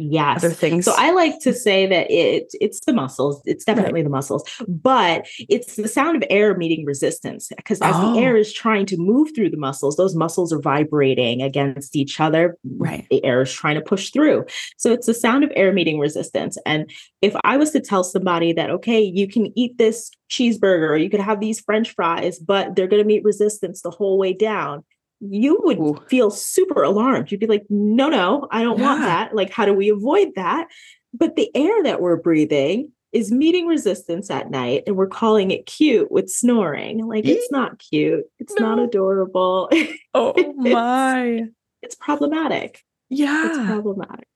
Yes. 0.01 0.43
Other 0.43 0.53
things. 0.53 0.85
So 0.85 0.93
I 0.97 1.11
like 1.11 1.39
to 1.41 1.53
say 1.53 1.85
that 1.85 2.09
it 2.09 2.51
it's 2.59 2.79
the 2.85 2.93
muscles. 2.93 3.41
It's 3.45 3.63
definitely 3.63 4.01
right. 4.01 4.03
the 4.03 4.09
muscles, 4.09 4.43
but 4.67 5.27
it's 5.47 5.75
the 5.75 5.87
sound 5.87 6.17
of 6.17 6.23
air 6.29 6.57
meeting 6.57 6.85
resistance 6.85 7.49
because 7.55 7.79
as 7.81 7.93
oh. 7.95 8.13
the 8.13 8.19
air 8.19 8.35
oh. 8.35 8.39
is 8.39 8.51
trying 8.51 8.87
to 8.87 8.97
move 8.97 9.29
through 9.35 9.51
the 9.51 9.57
muscles, 9.57 9.97
those 9.97 10.15
muscles 10.15 10.51
are 10.51 10.59
vibrating 10.59 11.41
against 11.41 11.95
each 11.95 12.19
other. 12.19 12.57
Right. 12.77 13.05
The 13.11 13.23
air 13.23 13.41
is 13.41 13.53
trying 13.53 13.75
to 13.75 13.81
push 13.81 14.09
through. 14.11 14.45
So 14.77 14.91
it's 14.91 15.05
the 15.05 15.13
sound 15.13 15.43
of 15.43 15.51
air 15.55 15.71
meeting 15.71 15.99
resistance. 15.99 16.57
And 16.65 16.91
if 17.21 17.35
I 17.43 17.57
was 17.57 17.71
to 17.71 17.79
tell 17.79 18.03
somebody 18.03 18.53
that 18.53 18.71
okay, 18.71 19.01
you 19.01 19.27
can 19.27 19.57
eat 19.57 19.77
this 19.77 20.09
cheeseburger 20.29 20.89
or 20.89 20.97
you 20.97 21.09
could 21.09 21.19
have 21.19 21.39
these 21.39 21.59
french 21.59 21.93
fries, 21.93 22.39
but 22.39 22.75
they're 22.75 22.87
going 22.87 23.01
to 23.01 23.07
meet 23.07 23.23
resistance 23.23 23.81
the 23.81 23.91
whole 23.91 24.17
way 24.17 24.33
down 24.33 24.83
you 25.21 25.59
would 25.63 25.77
Ooh. 25.77 26.03
feel 26.07 26.31
super 26.31 26.83
alarmed. 26.83 27.31
You'd 27.31 27.39
be 27.39 27.47
like, 27.47 27.65
no, 27.69 28.09
no, 28.09 28.47
I 28.51 28.63
don't 28.63 28.79
yeah. 28.79 28.85
want 28.85 29.01
that. 29.01 29.35
Like, 29.35 29.51
how 29.51 29.65
do 29.65 29.73
we 29.73 29.89
avoid 29.89 30.29
that? 30.35 30.67
But 31.13 31.35
the 31.35 31.55
air 31.55 31.83
that 31.83 32.01
we're 32.01 32.17
breathing 32.17 32.91
is 33.11 33.31
meeting 33.31 33.67
resistance 33.67 34.31
at 34.31 34.49
night, 34.49 34.83
and 34.87 34.95
we're 34.95 35.07
calling 35.07 35.51
it 35.51 35.65
cute 35.65 36.11
with 36.11 36.29
snoring. 36.29 37.05
Like, 37.05 37.25
it's 37.25 37.51
not 37.51 37.77
cute. 37.77 38.23
It's 38.39 38.53
no. 38.59 38.75
not 38.75 38.79
adorable. 38.79 39.69
Oh 40.13 40.33
my. 40.57 41.23
it's, 41.23 41.49
it's 41.81 41.95
problematic. 41.95 42.83
Yeah. 43.09 43.47
It's 43.47 43.65
problematic. 43.65 44.27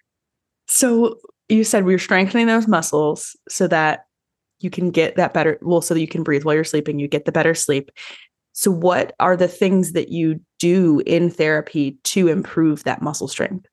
So 0.67 1.17
you 1.49 1.65
said 1.65 1.83
we 1.83 1.93
are 1.93 1.99
strengthening 1.99 2.47
those 2.47 2.67
muscles 2.67 3.35
so 3.49 3.67
that 3.67 4.05
you 4.59 4.69
can 4.69 4.89
get 4.89 5.17
that 5.17 5.33
better 5.33 5.59
well 5.61 5.81
so 5.81 5.93
that 5.93 5.99
you 5.99 6.07
can 6.07 6.23
breathe 6.23 6.45
while 6.45 6.55
you're 6.55 6.63
sleeping 6.63 6.97
you 6.97 7.09
get 7.09 7.25
the 7.25 7.31
better 7.33 7.53
sleep 7.53 7.91
so, 8.57 8.71
what 8.71 9.13
are 9.19 9.35
the 9.35 9.49
things 9.49 9.91
that 9.91 10.09
you 10.09 10.39
do 10.65 11.01
in 11.05 11.29
therapy 11.29 11.97
to 12.03 12.27
improve 12.27 12.83
that 12.83 13.01
muscle 13.01 13.27
strength? 13.27 13.67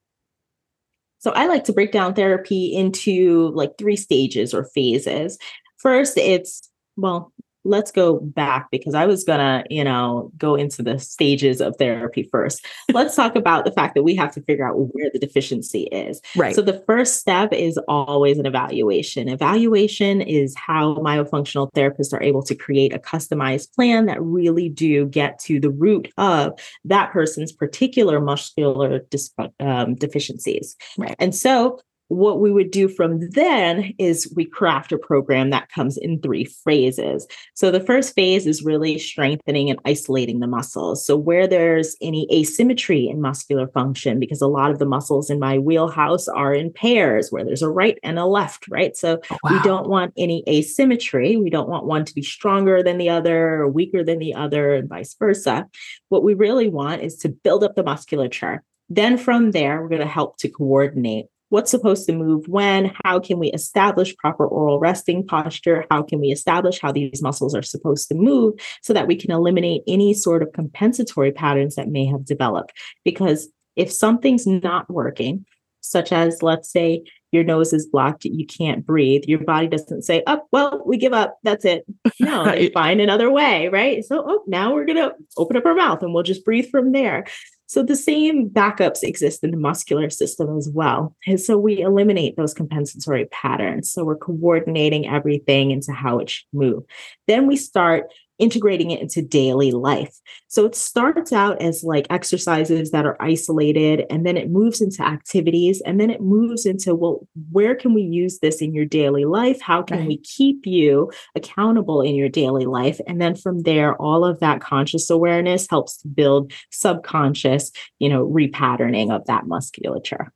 So, 1.18 1.30
I 1.30 1.46
like 1.46 1.64
to 1.64 1.72
break 1.72 1.92
down 1.92 2.14
therapy 2.14 2.74
into 2.74 3.50
like 3.54 3.78
three 3.78 3.96
stages 3.96 4.52
or 4.52 4.64
phases. 4.74 5.38
First, 5.78 6.18
it's 6.18 6.68
well, 6.96 7.32
let's 7.64 7.90
go 7.92 8.18
back 8.20 8.70
because 8.70 8.94
I 8.94 9.06
was 9.06 9.24
gonna, 9.24 9.64
you 9.70 9.84
know, 9.84 10.32
go 10.36 10.54
into 10.54 10.82
the 10.82 10.98
stages 10.98 11.60
of 11.60 11.76
therapy 11.76 12.28
first. 12.30 12.64
Let's 12.92 13.14
talk 13.14 13.36
about 13.36 13.64
the 13.64 13.72
fact 13.72 13.94
that 13.94 14.02
we 14.02 14.14
have 14.16 14.32
to 14.34 14.42
figure 14.42 14.68
out 14.68 14.74
where 14.76 15.10
the 15.12 15.18
deficiency 15.18 15.84
is. 15.84 16.20
Right. 16.36 16.54
So 16.54 16.62
the 16.62 16.82
first 16.86 17.20
step 17.20 17.52
is 17.52 17.78
always 17.88 18.38
an 18.38 18.46
evaluation. 18.46 19.28
Evaluation 19.28 20.20
is 20.20 20.54
how 20.56 20.94
myofunctional 20.96 21.72
therapists 21.72 22.12
are 22.12 22.22
able 22.22 22.42
to 22.42 22.54
create 22.54 22.94
a 22.94 22.98
customized 22.98 23.72
plan 23.74 24.06
that 24.06 24.20
really 24.22 24.68
do 24.68 25.06
get 25.06 25.38
to 25.40 25.60
the 25.60 25.70
root 25.70 26.12
of 26.16 26.58
that 26.84 27.12
person's 27.12 27.52
particular 27.52 28.20
muscular 28.20 29.00
dis- 29.10 29.32
um, 29.60 29.94
deficiencies. 29.94 30.76
Right. 30.98 31.16
And 31.18 31.34
so 31.34 31.78
what 32.12 32.40
we 32.40 32.52
would 32.52 32.70
do 32.70 32.88
from 32.88 33.30
then 33.30 33.94
is 33.98 34.30
we 34.36 34.44
craft 34.44 34.92
a 34.92 34.98
program 34.98 35.48
that 35.50 35.70
comes 35.70 35.96
in 35.96 36.20
three 36.20 36.44
phases. 36.44 37.26
So 37.54 37.70
the 37.70 37.80
first 37.80 38.14
phase 38.14 38.46
is 38.46 38.62
really 38.62 38.98
strengthening 38.98 39.70
and 39.70 39.80
isolating 39.86 40.40
the 40.40 40.46
muscles. 40.46 41.06
So 41.06 41.16
where 41.16 41.46
there's 41.46 41.96
any 42.02 42.28
asymmetry 42.30 43.08
in 43.08 43.22
muscular 43.22 43.66
function, 43.68 44.20
because 44.20 44.42
a 44.42 44.46
lot 44.46 44.70
of 44.70 44.78
the 44.78 44.86
muscles 44.86 45.30
in 45.30 45.38
my 45.38 45.58
wheelhouse 45.58 46.28
are 46.28 46.52
in 46.52 46.70
pairs 46.72 47.30
where 47.30 47.44
there's 47.44 47.62
a 47.62 47.70
right 47.70 47.98
and 48.02 48.18
a 48.18 48.26
left, 48.26 48.68
right? 48.68 48.94
So 48.94 49.20
oh, 49.30 49.38
wow. 49.42 49.50
we 49.50 49.62
don't 49.62 49.88
want 49.88 50.12
any 50.18 50.44
asymmetry. 50.46 51.38
We 51.38 51.48
don't 51.48 51.68
want 51.68 51.86
one 51.86 52.04
to 52.04 52.14
be 52.14 52.22
stronger 52.22 52.82
than 52.82 52.98
the 52.98 53.08
other 53.08 53.54
or 53.54 53.68
weaker 53.68 54.04
than 54.04 54.18
the 54.18 54.34
other 54.34 54.74
and 54.74 54.88
vice 54.88 55.14
versa. 55.18 55.66
What 56.10 56.24
we 56.24 56.34
really 56.34 56.68
want 56.68 57.02
is 57.02 57.16
to 57.18 57.30
build 57.30 57.64
up 57.64 57.74
the 57.74 57.82
musculature. 57.82 58.62
Then 58.90 59.16
from 59.16 59.52
there, 59.52 59.80
we're 59.80 59.88
going 59.88 60.02
to 60.02 60.06
help 60.06 60.36
to 60.38 60.50
coordinate 60.50 61.26
what's 61.52 61.70
supposed 61.70 62.06
to 62.06 62.14
move 62.14 62.48
when, 62.48 62.90
how 63.04 63.20
can 63.20 63.38
we 63.38 63.48
establish 63.48 64.16
proper 64.16 64.46
oral 64.46 64.80
resting 64.80 65.22
posture, 65.26 65.84
how 65.90 66.02
can 66.02 66.18
we 66.18 66.28
establish 66.28 66.80
how 66.80 66.90
these 66.90 67.20
muscles 67.20 67.54
are 67.54 67.60
supposed 67.60 68.08
to 68.08 68.14
move 68.14 68.54
so 68.80 68.94
that 68.94 69.06
we 69.06 69.14
can 69.14 69.30
eliminate 69.30 69.82
any 69.86 70.14
sort 70.14 70.42
of 70.42 70.50
compensatory 70.54 71.30
patterns 71.30 71.74
that 71.74 71.88
may 71.88 72.06
have 72.06 72.24
developed. 72.24 72.72
Because 73.04 73.50
if 73.76 73.92
something's 73.92 74.46
not 74.46 74.88
working, 74.88 75.44
such 75.82 76.10
as 76.10 76.42
let's 76.42 76.70
say 76.70 77.04
your 77.32 77.44
nose 77.44 77.74
is 77.74 77.86
blocked, 77.86 78.24
you 78.24 78.46
can't 78.46 78.86
breathe, 78.86 79.24
your 79.26 79.40
body 79.40 79.66
doesn't 79.66 80.02
say, 80.02 80.22
oh, 80.26 80.40
well, 80.52 80.82
we 80.86 80.96
give 80.96 81.12
up, 81.12 81.36
that's 81.42 81.66
it. 81.66 81.84
No, 82.20 82.44
right. 82.44 82.58
they 82.58 82.68
find 82.70 83.00
another 83.00 83.30
way, 83.30 83.68
right? 83.68 84.04
So, 84.04 84.24
oh, 84.26 84.44
now 84.46 84.72
we're 84.72 84.84
going 84.84 84.96
to 84.96 85.12
open 85.36 85.56
up 85.56 85.66
our 85.66 85.74
mouth 85.74 86.02
and 86.02 86.14
we'll 86.14 86.22
just 86.22 86.44
breathe 86.44 86.70
from 86.70 86.92
there. 86.92 87.26
So 87.72 87.82
the 87.82 87.96
same 87.96 88.50
backups 88.50 89.02
exist 89.02 89.42
in 89.42 89.50
the 89.50 89.56
muscular 89.56 90.10
system 90.10 90.58
as 90.58 90.68
well. 90.68 91.16
And 91.26 91.40
so 91.40 91.56
we 91.56 91.80
eliminate 91.80 92.36
those 92.36 92.52
compensatory 92.52 93.24
patterns. 93.30 93.90
So 93.90 94.04
we're 94.04 94.18
coordinating 94.18 95.08
everything 95.08 95.70
into 95.70 95.90
how 95.90 96.18
it 96.18 96.28
should 96.28 96.44
move. 96.52 96.82
Then 97.28 97.46
we 97.46 97.56
start 97.56 98.12
integrating 98.42 98.90
it 98.90 99.00
into 99.00 99.22
daily 99.22 99.70
life. 99.70 100.18
So 100.48 100.66
it 100.66 100.74
starts 100.74 101.32
out 101.32 101.62
as 101.62 101.84
like 101.84 102.06
exercises 102.10 102.90
that 102.90 103.06
are 103.06 103.16
isolated, 103.20 104.04
and 104.10 104.26
then 104.26 104.36
it 104.36 104.50
moves 104.50 104.80
into 104.80 105.02
activities, 105.02 105.80
and 105.86 106.00
then 106.00 106.10
it 106.10 106.20
moves 106.20 106.66
into, 106.66 106.94
well, 106.94 107.26
where 107.52 107.76
can 107.76 107.94
we 107.94 108.02
use 108.02 108.40
this 108.40 108.60
in 108.60 108.74
your 108.74 108.84
daily 108.84 109.24
life? 109.24 109.60
How 109.60 109.82
can 109.82 110.00
right. 110.00 110.08
we 110.08 110.18
keep 110.18 110.66
you 110.66 111.10
accountable 111.36 112.02
in 112.02 112.16
your 112.16 112.28
daily 112.28 112.66
life? 112.66 113.00
And 113.06 113.20
then 113.20 113.36
from 113.36 113.62
there, 113.62 113.94
all 113.96 114.24
of 114.24 114.40
that 114.40 114.60
conscious 114.60 115.08
awareness 115.08 115.68
helps 115.70 115.98
to 115.98 116.08
build 116.08 116.52
subconscious, 116.70 117.70
you 118.00 118.08
know, 118.08 118.26
repatterning 118.26 119.14
of 119.14 119.24
that 119.26 119.46
musculature. 119.46 120.32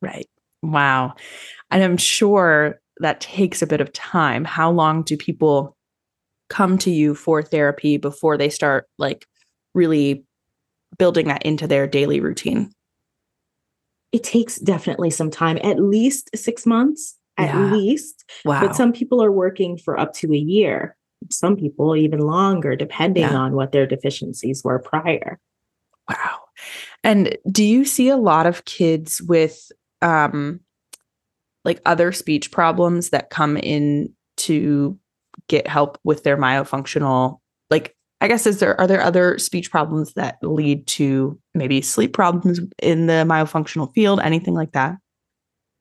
Right. 0.00 0.26
Wow. 0.62 1.14
And 1.70 1.82
I'm 1.82 1.98
sure 1.98 2.80
that 3.00 3.20
takes 3.20 3.60
a 3.60 3.66
bit 3.66 3.80
of 3.80 3.92
time. 3.92 4.44
How 4.44 4.70
long 4.70 5.02
do 5.02 5.16
people 5.16 5.76
come 6.50 6.76
to 6.78 6.90
you 6.90 7.14
for 7.14 7.42
therapy 7.42 7.96
before 7.96 8.36
they 8.36 8.50
start 8.50 8.86
like 8.98 9.26
really 9.74 10.24
building 10.98 11.28
that 11.28 11.44
into 11.44 11.66
their 11.66 11.86
daily 11.86 12.20
routine? 12.20 12.70
It 14.12 14.24
takes 14.24 14.58
definitely 14.58 15.10
some 15.10 15.30
time, 15.30 15.58
at 15.62 15.78
least 15.78 16.30
six 16.34 16.66
months, 16.66 17.16
at 17.38 17.54
yeah. 17.54 17.72
least. 17.72 18.24
Wow. 18.44 18.60
But 18.60 18.76
some 18.76 18.92
people 18.92 19.22
are 19.22 19.32
working 19.32 19.78
for 19.78 19.98
up 19.98 20.12
to 20.14 20.32
a 20.32 20.36
year, 20.36 20.96
some 21.30 21.56
people 21.56 21.96
even 21.96 22.20
longer, 22.20 22.74
depending 22.76 23.22
yeah. 23.22 23.36
on 23.36 23.52
what 23.52 23.72
their 23.72 23.86
deficiencies 23.86 24.62
were 24.64 24.80
prior. 24.80 25.38
Wow. 26.08 26.40
And 27.04 27.36
do 27.50 27.64
you 27.64 27.84
see 27.84 28.08
a 28.08 28.16
lot 28.16 28.46
of 28.46 28.64
kids 28.64 29.22
with 29.22 29.70
um 30.02 30.60
like 31.64 31.80
other 31.84 32.10
speech 32.10 32.50
problems 32.50 33.10
that 33.10 33.30
come 33.30 33.56
in 33.56 34.12
to 34.38 34.98
get 35.50 35.66
help 35.66 35.98
with 36.04 36.22
their 36.22 36.38
myofunctional 36.38 37.40
like 37.70 37.94
I 38.20 38.28
guess 38.28 38.46
is 38.46 38.60
there 38.60 38.78
are 38.80 38.86
there 38.86 39.02
other 39.02 39.38
speech 39.38 39.70
problems 39.70 40.12
that 40.14 40.38
lead 40.42 40.86
to 40.88 41.38
maybe 41.54 41.80
sleep 41.80 42.12
problems 42.12 42.60
in 42.82 43.06
the 43.06 43.24
myofunctional 43.26 43.92
field, 43.94 44.20
anything 44.20 44.54
like 44.54 44.72
that? 44.72 44.96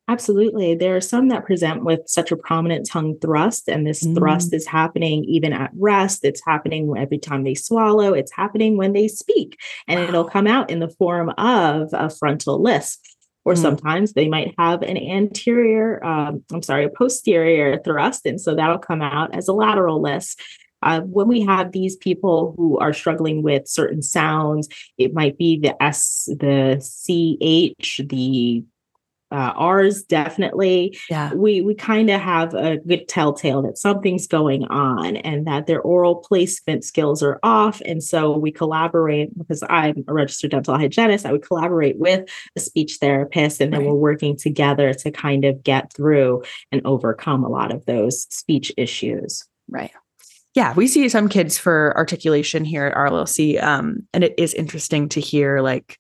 Absolutely. 0.07 0.73
There 0.73 0.95
are 0.95 1.01
some 1.01 1.27
that 1.27 1.45
present 1.45 1.83
with 1.83 1.99
such 2.07 2.31
a 2.31 2.37
prominent 2.37 2.87
tongue 2.87 3.15
thrust, 3.21 3.67
and 3.67 3.85
this 3.85 4.03
mm. 4.03 4.15
thrust 4.15 4.53
is 4.53 4.65
happening 4.65 5.23
even 5.25 5.53
at 5.53 5.69
rest. 5.77 6.21
It's 6.23 6.41
happening 6.43 6.91
every 6.97 7.19
time 7.19 7.43
they 7.43 7.53
swallow. 7.53 8.13
It's 8.13 8.31
happening 8.31 8.75
when 8.75 8.93
they 8.93 9.07
speak, 9.07 9.59
and 9.87 9.99
wow. 9.99 10.07
it'll 10.07 10.29
come 10.29 10.47
out 10.47 10.71
in 10.71 10.79
the 10.79 10.89
form 10.89 11.29
of 11.37 11.89
a 11.93 12.09
frontal 12.09 12.59
lisp. 12.61 13.03
Or 13.49 13.55
mm. 13.55 13.57
sometimes 13.57 14.13
they 14.13 14.27
might 14.27 14.53
have 14.59 14.83
an 14.83 14.95
anterior, 14.95 16.05
um, 16.05 16.43
I'm 16.53 16.61
sorry, 16.61 16.83
a 16.83 16.89
posterior 16.89 17.81
thrust. 17.83 18.27
And 18.27 18.39
so 18.39 18.53
that'll 18.53 18.77
come 18.77 19.01
out 19.01 19.33
as 19.33 19.47
a 19.47 19.53
lateral 19.53 19.99
lisp. 19.99 20.39
Uh, 20.83 21.01
when 21.01 21.27
we 21.27 21.41
have 21.41 21.71
these 21.71 21.95
people 21.95 22.53
who 22.55 22.77
are 22.77 22.93
struggling 22.93 23.41
with 23.41 23.67
certain 23.67 24.03
sounds, 24.03 24.69
it 24.99 25.15
might 25.15 25.35
be 25.35 25.57
the 25.57 25.81
S, 25.81 26.29
the 26.29 26.77
CH, 26.79 28.01
the 28.07 28.63
uh, 29.31 29.53
ours 29.55 30.03
definitely. 30.03 30.97
Yeah. 31.09 31.33
We 31.33 31.61
we 31.61 31.75
kind 31.75 32.09
of 32.09 32.19
have 32.21 32.53
a 32.53 32.77
good 32.77 33.07
telltale 33.07 33.61
that 33.63 33.77
something's 33.77 34.27
going 34.27 34.65
on 34.65 35.17
and 35.17 35.45
that 35.47 35.67
their 35.67 35.81
oral 35.81 36.15
placement 36.15 36.83
skills 36.83 37.21
are 37.21 37.39
off. 37.43 37.81
And 37.85 38.03
so 38.03 38.37
we 38.37 38.51
collaborate 38.51 39.37
because 39.37 39.63
i'm 39.69 40.03
a 40.07 40.13
registered 40.13 40.51
dental 40.51 40.77
hygienist 40.77 41.25
i 41.25 41.31
would 41.31 41.41
collaborate 41.41 41.97
with 41.97 42.27
a 42.55 42.59
speech 42.59 42.97
therapist 42.99 43.61
and 43.61 43.73
then 43.73 43.81
right. 43.81 43.89
we're 43.89 43.95
working 43.95 44.35
together 44.35 44.93
to 44.93 45.11
kind 45.11 45.45
of 45.45 45.63
get 45.63 45.93
through 45.93 46.43
and 46.71 46.81
overcome 46.85 47.43
a 47.43 47.49
lot 47.49 47.73
of 47.73 47.85
those 47.85 48.23
speech 48.29 48.71
issues. 48.77 49.45
Right. 49.67 49.91
Yeah, 50.55 50.73
we 50.73 50.87
see 50.87 51.07
some 51.09 51.29
kids 51.29 51.57
for 51.57 51.93
articulation 51.95 52.65
here 52.65 52.87
at 52.87 52.95
RLC, 52.95 53.61
um, 53.61 54.07
and 54.13 54.23
it 54.23 54.33
is 54.37 54.55
interesting 54.55 55.07
to 55.09 55.21
hear 55.21 55.61
like 55.61 55.98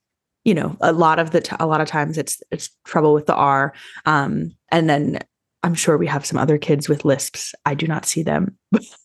you 0.49 0.55
know 0.55 0.75
a 0.81 0.91
lot 0.91 1.19
of 1.19 1.29
the 1.29 1.41
t- 1.41 1.55
a 1.59 1.67
lot 1.67 1.79
of 1.79 1.87
times 1.87 2.17
it's 2.17 2.41
it's 2.49 2.71
trouble 2.83 3.13
with 3.13 3.27
the 3.27 3.35
R, 3.35 3.71
um, 4.07 4.51
and 4.71 4.89
then 4.89 5.19
I'm 5.61 5.75
sure 5.75 5.95
we 5.95 6.07
have 6.07 6.25
some 6.25 6.39
other 6.39 6.57
kids 6.57 6.89
with 6.89 7.05
lisps. 7.05 7.53
I 7.67 7.75
do 7.75 7.85
not 7.85 8.07
see 8.07 8.23
them, 8.23 8.57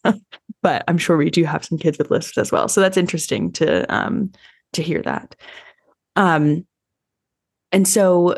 but 0.62 0.84
I'm 0.88 0.96
sure 0.96 1.18
we 1.18 1.28
do 1.28 1.44
have 1.44 1.62
some 1.62 1.76
kids 1.76 1.98
with 1.98 2.10
lisps 2.10 2.38
as 2.38 2.50
well. 2.50 2.66
So 2.66 2.80
that's 2.80 2.96
interesting 2.96 3.52
to 3.52 3.84
um, 3.94 4.32
to 4.72 4.82
hear 4.82 5.02
that. 5.02 5.36
Um, 6.16 6.66
and 7.70 7.86
so 7.86 8.36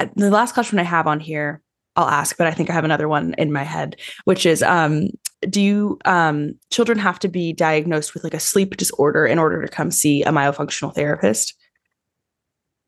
uh, 0.00 0.06
the 0.16 0.30
last 0.30 0.54
question 0.54 0.80
I 0.80 0.82
have 0.82 1.06
on 1.06 1.20
here 1.20 1.62
I'll 1.94 2.08
ask, 2.08 2.36
but 2.36 2.48
I 2.48 2.50
think 2.50 2.68
I 2.68 2.72
have 2.72 2.84
another 2.84 3.08
one 3.08 3.32
in 3.38 3.52
my 3.52 3.62
head, 3.62 3.94
which 4.24 4.44
is 4.44 4.60
um, 4.60 5.10
do 5.48 5.62
you 5.62 5.98
um, 6.04 6.58
children 6.72 6.98
have 6.98 7.20
to 7.20 7.28
be 7.28 7.52
diagnosed 7.52 8.12
with 8.12 8.24
like 8.24 8.34
a 8.34 8.40
sleep 8.40 8.76
disorder 8.76 9.24
in 9.24 9.38
order 9.38 9.62
to 9.62 9.68
come 9.68 9.92
see 9.92 10.24
a 10.24 10.30
myofunctional 10.30 10.92
therapist? 10.92 11.54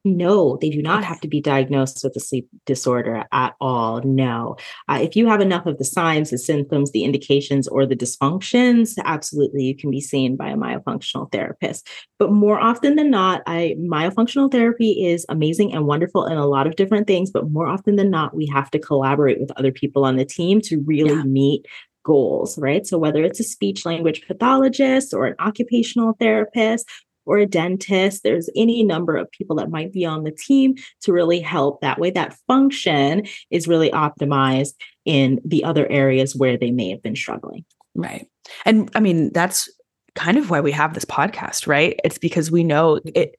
No, 0.05 0.57
they 0.61 0.71
do 0.71 0.81
not 0.81 1.05
have 1.05 1.21
to 1.21 1.29
be 1.29 1.41
diagnosed 1.41 2.01
with 2.05 2.15
a 2.17 2.21
sleep 2.21 2.49
disorder 2.67 3.25
at 3.33 3.55
all. 3.61 4.01
No. 4.03 4.57
Uh, 4.89 5.01
if 5.03 5.17
you 5.17 5.27
have 5.27 5.41
enough 5.41 5.67
of 5.67 5.79
the 5.79 5.85
signs, 5.85 6.31
the 6.31 6.39
symptoms, 6.39 6.93
the 6.93 7.05
indications, 7.05 7.67
or 7.67 7.85
the 7.85 7.97
dysfunctions, 7.97 8.97
absolutely 9.05 9.65
you 9.65 9.77
can 9.77 9.91
be 9.91 10.01
seen 10.01 10.37
by 10.37 10.51
a 10.51 10.57
myofunctional 10.57 11.31
therapist. 11.33 11.89
But 12.19 12.33
more 12.33 12.61
often 12.61 12.95
than 12.95 13.11
not, 13.11 13.43
I 13.47 13.75
myofunctional 13.81 14.51
therapy 14.51 15.07
is 15.07 15.27
amazing 15.29 15.75
and 15.75 15.87
wonderful 15.87 16.27
in 16.27 16.39
a 16.39 16.47
lot 16.47 16.67
of 16.67 16.77
different 16.77 17.07
things, 17.07 17.31
but 17.31 17.51
more 17.51 17.67
often 17.67 17.97
than 17.97 18.11
not, 18.11 18.35
we 18.35 18.47
have 18.47 18.71
to 18.71 18.79
collaborate 18.79 19.41
with 19.41 19.51
other 19.57 19.73
people 19.73 20.05
on 20.05 20.17
the 20.17 20.25
team 20.25 20.61
to 20.63 20.83
really 20.87 21.15
yeah. 21.15 21.23
meet 21.25 21.67
goals, 22.05 22.57
right? 22.59 22.87
So 22.87 22.97
whether 22.97 23.23
it's 23.23 23.41
a 23.41 23.45
speech 23.45 23.85
language 23.85 24.27
pathologist 24.27 25.13
or 25.13 25.27
an 25.27 25.35
occupational 25.39 26.17
therapist 26.19 26.89
or 27.29 27.39
a 27.39 27.47
dentist. 27.47 28.23
There's 28.23 28.49
any 28.57 28.83
number 28.83 29.17
of 29.17 29.31
people 29.31 29.57
that 29.57 29.71
might 29.71 29.93
be 29.93 30.05
on 30.05 30.25
the 30.25 30.33
team 30.33 30.75
to 31.03 31.13
really 31.13 31.41
help. 31.41 31.81
That 31.83 32.01
way, 32.01 32.11
that 32.11 32.37
function 32.47 33.27
is 33.51 33.69
really 33.69 33.91
optimized 33.91 34.73
in 35.05 35.41
the 35.45 35.63
other 35.63 35.87
areas 35.91 36.35
where 36.35 36.57
they 36.57 36.71
may 36.71 36.91
have 36.91 37.03
been 37.03 37.17
struggling. 37.17 37.65
Right. 37.95 38.27
And 38.65 38.91
I 38.95 39.01
mean, 39.01 39.31
that's 39.33 39.69
kind 40.15 40.39
of 40.39 40.51
why 40.51 40.61
we 40.61 40.73
have 40.73 40.95
this 40.95 41.05
podcast, 41.05 41.67
right? 41.67 42.01
It's 42.03 42.19
because 42.19 42.51
we 42.51 42.65
know 42.65 42.99
it 43.15 43.37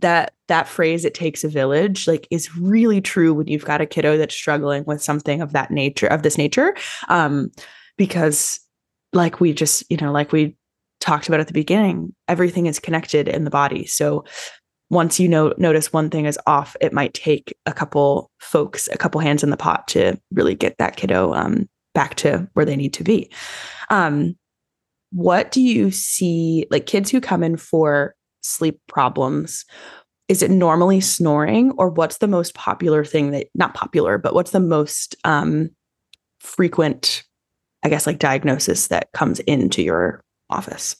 that 0.00 0.34
that 0.48 0.68
phrase 0.68 1.04
it 1.04 1.14
takes 1.14 1.44
a 1.44 1.48
village 1.48 2.06
like 2.06 2.28
is 2.30 2.54
really 2.56 3.00
true 3.00 3.32
when 3.32 3.46
you've 3.46 3.64
got 3.64 3.80
a 3.80 3.86
kiddo 3.86 4.18
that's 4.18 4.34
struggling 4.34 4.84
with 4.84 5.02
something 5.02 5.40
of 5.40 5.52
that 5.52 5.70
nature 5.70 6.06
of 6.06 6.22
this 6.22 6.36
nature 6.36 6.76
um 7.08 7.50
because 7.96 8.60
like 9.14 9.40
we 9.40 9.52
just 9.54 9.82
you 9.90 9.96
know 9.96 10.12
like 10.12 10.30
we 10.30 10.54
talked 11.02 11.28
about 11.28 11.40
at 11.40 11.48
the 11.48 11.52
beginning, 11.52 12.14
everything 12.28 12.66
is 12.66 12.78
connected 12.78 13.28
in 13.28 13.44
the 13.44 13.50
body. 13.50 13.84
So 13.86 14.24
once 14.88 15.18
you 15.18 15.28
know 15.28 15.52
notice 15.58 15.92
one 15.92 16.10
thing 16.10 16.26
is 16.26 16.38
off, 16.46 16.76
it 16.80 16.92
might 16.92 17.12
take 17.14 17.54
a 17.66 17.72
couple 17.72 18.30
folks, 18.40 18.88
a 18.92 18.96
couple 18.96 19.20
hands 19.20 19.42
in 19.42 19.50
the 19.50 19.56
pot 19.56 19.88
to 19.88 20.18
really 20.32 20.54
get 20.54 20.76
that 20.78 20.96
kiddo 20.96 21.34
um, 21.34 21.68
back 21.94 22.14
to 22.14 22.48
where 22.52 22.64
they 22.64 22.76
need 22.76 22.92
to 22.94 23.04
be. 23.04 23.30
Um, 23.90 24.36
what 25.10 25.50
do 25.50 25.60
you 25.60 25.90
see 25.90 26.66
like 26.70 26.86
kids 26.86 27.10
who 27.10 27.20
come 27.20 27.42
in 27.42 27.56
for 27.56 28.14
sleep 28.42 28.80
problems? 28.86 29.64
Is 30.28 30.42
it 30.42 30.50
normally 30.50 31.00
snoring, 31.00 31.72
or 31.72 31.90
what's 31.90 32.18
the 32.18 32.28
most 32.28 32.54
popular 32.54 33.04
thing 33.04 33.32
that 33.32 33.48
not 33.54 33.74
popular, 33.74 34.18
but 34.18 34.34
what's 34.34 34.52
the 34.52 34.60
most 34.60 35.16
um, 35.24 35.70
frequent, 36.40 37.24
I 37.82 37.88
guess, 37.88 38.06
like 38.06 38.18
diagnosis 38.18 38.88
that 38.88 39.08
comes 39.12 39.40
into 39.40 39.82
your 39.82 40.22
office? 40.52 40.96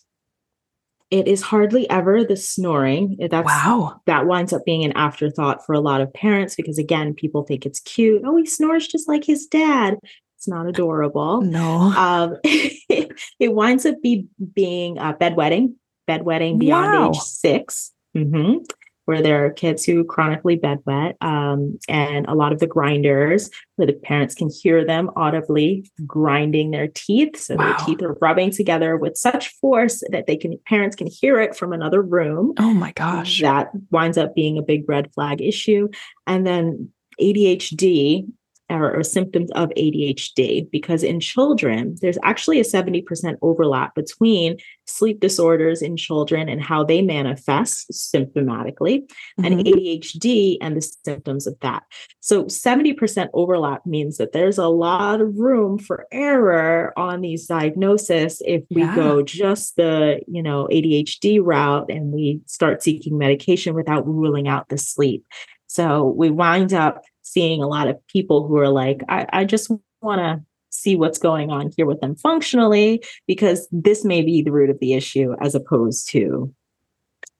It 1.11 1.29
is 1.29 1.43
hardly 1.43 1.89
ever 1.91 2.25
the 2.25 2.37
snoring. 2.37 3.19
That's 3.21 3.47
wow. 3.47 4.01
That 4.07 4.27
winds 4.27 4.53
up 4.53 4.65
being 4.65 4.85
an 4.85 4.93
afterthought 4.93 5.65
for 5.67 5.75
a 5.75 5.81
lot 5.81 6.01
of 6.01 6.13
parents 6.13 6.55
because 6.55 6.79
again, 6.79 7.13
people 7.13 7.43
think 7.43 7.67
it's 7.67 7.81
cute. 7.81 8.23
Oh, 8.25 8.37
he 8.37 8.47
snores 8.47 8.89
just 8.89 9.09
like 9.09 9.25
his 9.25 9.47
dad. 9.47 9.99
It's 10.39 10.49
not 10.49 10.67
adorable. 10.67 11.43
No. 11.43 11.93
Um, 11.93 12.37
it 12.45 13.55
winds 13.55 13.85
up 13.85 13.97
be, 14.03 14.27
being 14.55 14.99
uh, 14.99 15.13
bedwetting, 15.13 15.75
bedwetting 16.09 16.59
beyond 16.59 16.93
wow. 16.93 17.11
age 17.11 17.19
6 17.19 17.93
mm-hmm 18.17 18.65
where 19.05 19.23
there 19.23 19.45
are 19.45 19.51
kids 19.51 19.85
who 19.85 20.05
chronically 20.05 20.59
bedwet, 20.59 21.15
um, 21.21 21.79
and 21.89 22.27
a 22.27 22.35
lot 22.35 22.53
of 22.53 22.61
the 22.61 22.67
grinders 22.67 23.51
where 23.77 23.87
the 23.87 23.93
parents 23.93 24.35
can 24.35 24.49
hear 24.49 24.85
them 24.85 25.11
audibly 25.17 25.91
grinding 26.07 26.71
their 26.71 26.89
teeth. 26.89 27.37
So 27.37 27.57
wow. 27.57 27.65
their 27.65 27.87
teeth 27.87 28.03
are 28.03 28.17
rubbing 28.21 28.51
together 28.51 28.97
with 28.97 29.17
such 29.17 29.49
force 29.61 30.03
that 30.11 30.27
they 30.27 30.37
can 30.37 30.59
parents 30.67 30.97
can 30.97 31.07
hear 31.07 31.41
it 31.41 31.57
from 31.57 31.73
another 31.73 32.03
room. 32.03 32.55
Oh 32.59 32.75
my 32.75 32.93
gosh. 32.93 33.41
That 33.41 33.71
winds 33.91 34.19
up 34.19 34.35
being 34.35 34.59
a 34.59 34.63
big 34.63 34.89
red 34.89 35.13
flag 35.15 35.41
issue. 35.41 35.89
And 36.27 36.47
then 36.47 36.91
ADHD 37.21 38.27
or, 38.71 38.97
or, 38.97 39.03
symptoms 39.03 39.51
of 39.53 39.71
ADHD 39.71 40.71
because 40.71 41.03
in 41.03 41.21
children, 41.21 41.97
there's 42.01 42.19
actually 42.23 42.59
a 42.59 42.65
70% 42.65 43.37
overlap 43.43 43.95
between 43.95 44.57
sleep 44.87 45.21
disorders 45.21 45.83
in 45.83 45.97
children 45.97 46.49
and 46.49 46.63
how 46.63 46.85
they 46.85 47.03
manifest 47.03 47.91
symptomatically, 47.93 49.01
mm-hmm. 49.01 49.45
and 49.45 49.61
ADHD 49.61 50.59
and 50.61 50.77
the 50.77 50.83
symptoms 51.05 51.47
of 51.47 51.59
that. 51.61 51.83
So 52.21 52.45
70% 52.45 53.29
overlap 53.35 53.85
means 53.87 54.19
that 54.19 54.33
there's 54.33 54.59
a 54.59 54.69
lot 54.69 55.21
of 55.21 55.37
room 55.37 55.79
for 55.79 56.07
error 56.13 56.93
on 56.97 57.21
these 57.21 57.47
diagnoses 57.47 58.41
if 58.45 58.65
we 58.71 58.83
yeah. 58.83 58.95
go 58.95 59.23
just 59.23 59.77
the, 59.77 60.21
you 60.27 60.43
know, 60.43 60.69
ADHD 60.71 61.41
route 61.43 61.91
and 61.91 62.13
we 62.13 62.41
start 62.47 62.83
seeking 62.83 63.19
medication 63.19 63.75
without 63.75 64.07
ruling 64.07 64.49
out 64.49 64.69
the 64.69 64.79
sleep. 64.79 65.25
So 65.67 66.05
we 66.05 66.31
wind 66.31 66.75
up 66.75 67.03
seeing 67.33 67.63
a 67.63 67.69
lot 67.69 67.89
of 67.89 67.97
people 68.09 68.47
who 68.47 68.59
are 68.59 68.69
like, 68.69 69.03
I, 69.09 69.27
I 69.33 69.45
just 69.45 69.71
want 70.01 70.21
to 70.21 70.45
see 70.71 70.97
what's 70.97 71.19
going 71.19 71.51
on 71.51 71.71
here 71.77 71.87
with 71.87 72.01
them 72.01 72.17
functionally, 72.17 73.05
because 73.27 73.69
this 73.71 74.05
may 74.05 74.23
be 74.23 74.43
the 74.43 74.53
root 74.53 74.71
of 74.71 74.79
the 74.81 74.95
issue 74.95 75.35
as 75.41 75.55
opposed 75.55 76.09
to 76.11 76.53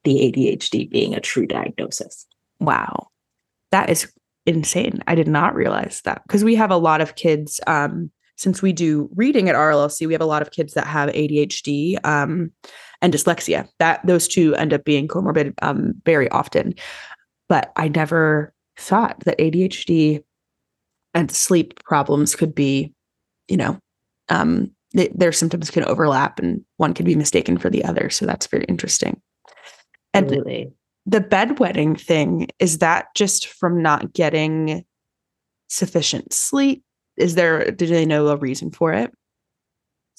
the 0.05 0.33
ADHD 0.33 0.91
being 0.91 1.15
a 1.15 1.21
true 1.21 1.47
diagnosis. 1.47 2.27
Wow. 2.61 3.09
That 3.71 3.89
is 3.89 4.13
insane. 4.47 5.03
I 5.07 5.15
did 5.15 5.29
not 5.29 5.55
realize 5.55 6.03
that 6.05 6.23
because 6.27 6.45
we 6.45 6.55
have 6.57 6.71
a 6.71 6.77
lot 6.77 7.01
of 7.01 7.15
kids. 7.15 7.61
Um, 7.67 8.11
since 8.37 8.61
we 8.61 8.73
do 8.73 9.09
reading 9.15 9.49
at 9.49 9.55
RLLC, 9.55 10.07
we 10.07 10.15
have 10.15 10.23
a 10.23 10.27
lot 10.27 10.43
of 10.43 10.51
kids 10.51 10.75
that 10.75 10.87
have 10.87 11.11
ADHD 11.11 12.05
um, 12.05 12.51
and 13.01 13.13
dyslexia. 13.13 13.69
That 13.79 14.05
those 14.07 14.27
two 14.27 14.55
end 14.57 14.73
up 14.73 14.85
being 14.85 15.07
comorbid 15.07 15.55
um, 15.63 15.95
very 16.05 16.29
often. 16.31 16.75
But 17.49 17.73
I 17.77 17.89
never 17.89 18.53
thought 18.77 19.21
that 19.25 19.39
ADHD 19.39 20.23
and 21.15 21.31
sleep 21.31 21.83
problems 21.85 22.35
could 22.35 22.55
be, 22.55 22.93
you 23.49 23.57
know, 23.57 23.79
um, 24.29 24.71
their 24.93 25.33
symptoms 25.33 25.71
can 25.71 25.85
overlap 25.85 26.39
and 26.39 26.65
one 26.77 26.95
can 26.95 27.07
be 27.07 27.15
mistaken 27.15 27.59
for 27.59 27.71
the 27.71 27.85
other. 27.85 28.11
So 28.11 28.27
that's 28.27 28.47
very 28.47 28.65
interesting. 28.65 29.21
And 30.15 30.27
Absolutely. 30.27 30.73
the 31.07 31.21
bedwetting 31.21 31.99
thing, 31.99 32.49
is 32.59 32.79
that 32.79 33.07
just 33.15 33.49
from 33.49 33.83
not 33.83 34.13
getting 34.13 34.85
sufficient 35.69 36.33
sleep? 36.33 36.83
Is 37.17 37.35
there, 37.35 37.71
do 37.71 37.87
they 37.87 38.05
know 38.05 38.29
a 38.29 38.37
reason 38.37 38.71
for 38.71 38.93
it? 38.93 39.13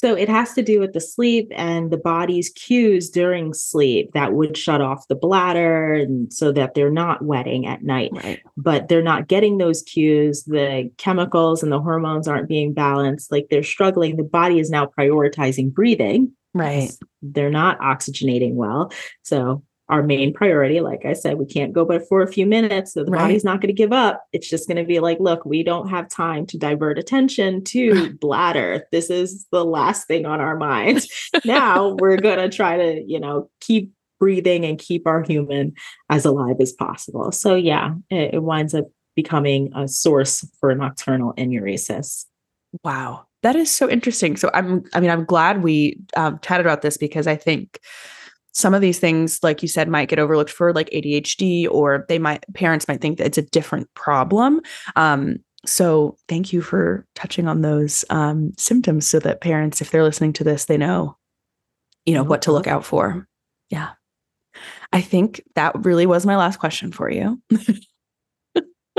So 0.04 0.16
it 0.16 0.28
has 0.28 0.52
to 0.56 0.62
do 0.62 0.82
with 0.82 0.92
the 0.92 1.00
sleep 1.00 1.50
and 1.56 1.90
the 1.90 1.98
body's 1.98 2.50
cues 2.50 3.10
during 3.10 3.54
sleep 3.54 4.12
that 4.12 4.34
would 4.34 4.58
shut 4.58 4.82
off 4.82 5.08
the 5.08 5.16
bladder 5.16 5.94
and 5.94 6.34
so 6.34 6.52
that 6.52 6.74
they're 6.74 6.92
not 6.92 7.24
wetting 7.24 7.66
at 7.66 7.84
night. 7.84 8.12
Right. 8.12 8.42
But 8.58 8.90
they're 8.90 9.02
not 9.02 9.30
getting 9.30 9.60
those 9.60 9.82
cues. 9.84 10.44
The 10.44 10.92
chemicals 10.98 11.64
and 11.64 11.72
the 11.72 11.80
hormones 11.80 12.28
aren't 12.28 12.50
being 12.50 12.74
balanced. 12.74 13.32
Like 13.32 13.48
they're 13.50 13.64
struggling. 13.64 14.18
The 14.18 14.24
body 14.24 14.60
is 14.60 14.70
now 14.70 14.88
prioritizing 14.88 15.72
breathing. 15.72 16.34
Right. 16.54 16.92
They're 17.22 17.50
not 17.50 17.80
oxygenating 17.80 18.56
well. 18.56 18.92
So 19.22 19.64
our 19.94 20.02
main 20.02 20.34
priority. 20.34 20.82
Like 20.82 21.06
I 21.06 21.14
said, 21.14 21.38
we 21.38 21.46
can't 21.46 21.72
go 21.72 21.86
but 21.86 22.08
for 22.08 22.24
a 22.24 22.32
few 22.32 22.48
minutes. 22.48 22.94
So 22.94 23.04
the 23.04 23.12
right. 23.12 23.20
body's 23.20 23.44
not 23.44 23.62
going 23.62 23.68
to 23.68 23.74
give 23.74 23.94
up. 23.94 24.26
It's 24.34 24.50
just 24.50 24.68
going 24.68 24.78
to 24.78 24.84
be 24.84 25.00
like, 25.00 25.20
look, 25.20 25.46
we 25.46 25.62
don't 25.62 25.88
have 25.88 26.10
time 26.10 26.48
to 26.48 26.58
divert 26.58 26.98
attention 26.98 27.64
to 27.66 28.12
bladder. 28.20 28.88
This 28.92 29.12
is 29.12 29.46
the 29.52 29.64
last 29.64 30.08
thing 30.08 30.26
on 30.26 30.42
our 30.42 30.58
minds. 30.58 31.08
now 31.46 31.96
we're 32.00 32.18
going 32.18 32.40
to 32.40 32.50
try 32.50 32.76
to, 32.76 33.04
you 33.06 33.20
know, 33.20 33.52
keep 33.62 33.92
breathing 34.20 34.66
and 34.66 34.80
keep 34.80 35.06
our 35.06 35.22
human 35.22 35.74
as 36.10 36.26
alive 36.26 36.56
as 36.60 36.74
possible. 36.74 37.32
So 37.32 37.54
yeah, 37.54 37.94
it, 38.10 38.34
it 38.34 38.44
winds 38.44 38.74
up 38.74 38.86
becoming 39.16 39.72
a 39.76 39.88
source 39.88 40.44
for 40.60 40.74
nocturnal 40.74 41.36
enuresis. 41.38 42.26
Wow. 42.84 43.28
That 43.44 43.56
is 43.56 43.70
so 43.70 43.88
interesting. 43.88 44.38
So 44.38 44.50
I'm, 44.56 44.86
I 44.96 45.00
mean, 45.00 45.12
I'm 45.12 45.26
glad 45.26 45.62
we 45.62 46.00
um, 46.16 46.40
chatted 46.42 46.66
about 46.66 46.82
this 46.82 46.98
because 46.98 47.28
I 47.28 47.36
think 47.36 47.80
some 48.54 48.74
of 48.74 48.82
these 48.82 49.00
things 49.00 49.40
like 49.44 49.62
you 49.62 49.68
said 49.68 49.90
might 49.90 50.10
get 50.10 50.20
overlooked 50.20 50.52
for 50.52 50.74
like 50.74 50.90
adhd 50.92 51.68
or 51.70 52.06
they 52.08 52.20
might 52.20 52.44
parents 52.54 52.88
might 52.88 53.02
think 53.02 53.18
that 53.18 53.28
it's 53.28 53.38
a 53.38 53.44
different 53.44 53.92
problem. 53.96 54.62
Um, 54.96 55.38
so 55.66 56.18
thank 56.28 56.54
you 56.54 56.62
for 56.62 57.06
touching 57.16 57.48
on 57.48 57.62
those 57.62 58.04
um, 58.10 58.52
symptoms 58.58 59.08
so 59.08 59.20
that 59.20 59.42
parents 59.42 59.82
if 59.82 59.92
they're 59.92 60.04
listening 60.04 60.34
to 60.34 60.44
this 60.44 60.66
they 60.66 60.78
know 60.78 61.18
you 62.06 62.14
know 62.14 62.24
what 62.24 62.44
to 62.44 62.52
look 62.52 62.68
out 62.68 62.86
for. 62.86 63.28
Yeah. 63.70 63.92
I 64.92 65.02
think 65.02 65.42
that 65.56 65.74
really 65.84 66.06
was 66.06 66.26
my 66.26 66.38
last 66.38 66.60
question 66.60 66.92
for 66.92 67.10
you. 67.10 67.42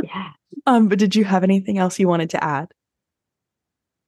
Yeah. 0.03 0.31
Um 0.67 0.89
but 0.89 0.99
did 0.99 1.15
you 1.15 1.25
have 1.25 1.45
anything 1.45 1.77
else 1.77 1.99
you 1.99 2.09
wanted 2.09 2.31
to 2.31 2.43
add? 2.43 2.69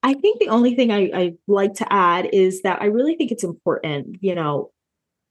I 0.02 0.14
think 0.14 0.38
the 0.38 0.48
only 0.48 0.76
thing 0.76 0.92
I, 0.92 1.10
I 1.12 1.32
like 1.48 1.74
to 1.74 1.92
add 1.92 2.30
is 2.32 2.62
that 2.62 2.80
I 2.80 2.86
really 2.86 3.16
think 3.16 3.32
it's 3.32 3.42
important, 3.42 4.18
you 4.20 4.36
know, 4.36 4.70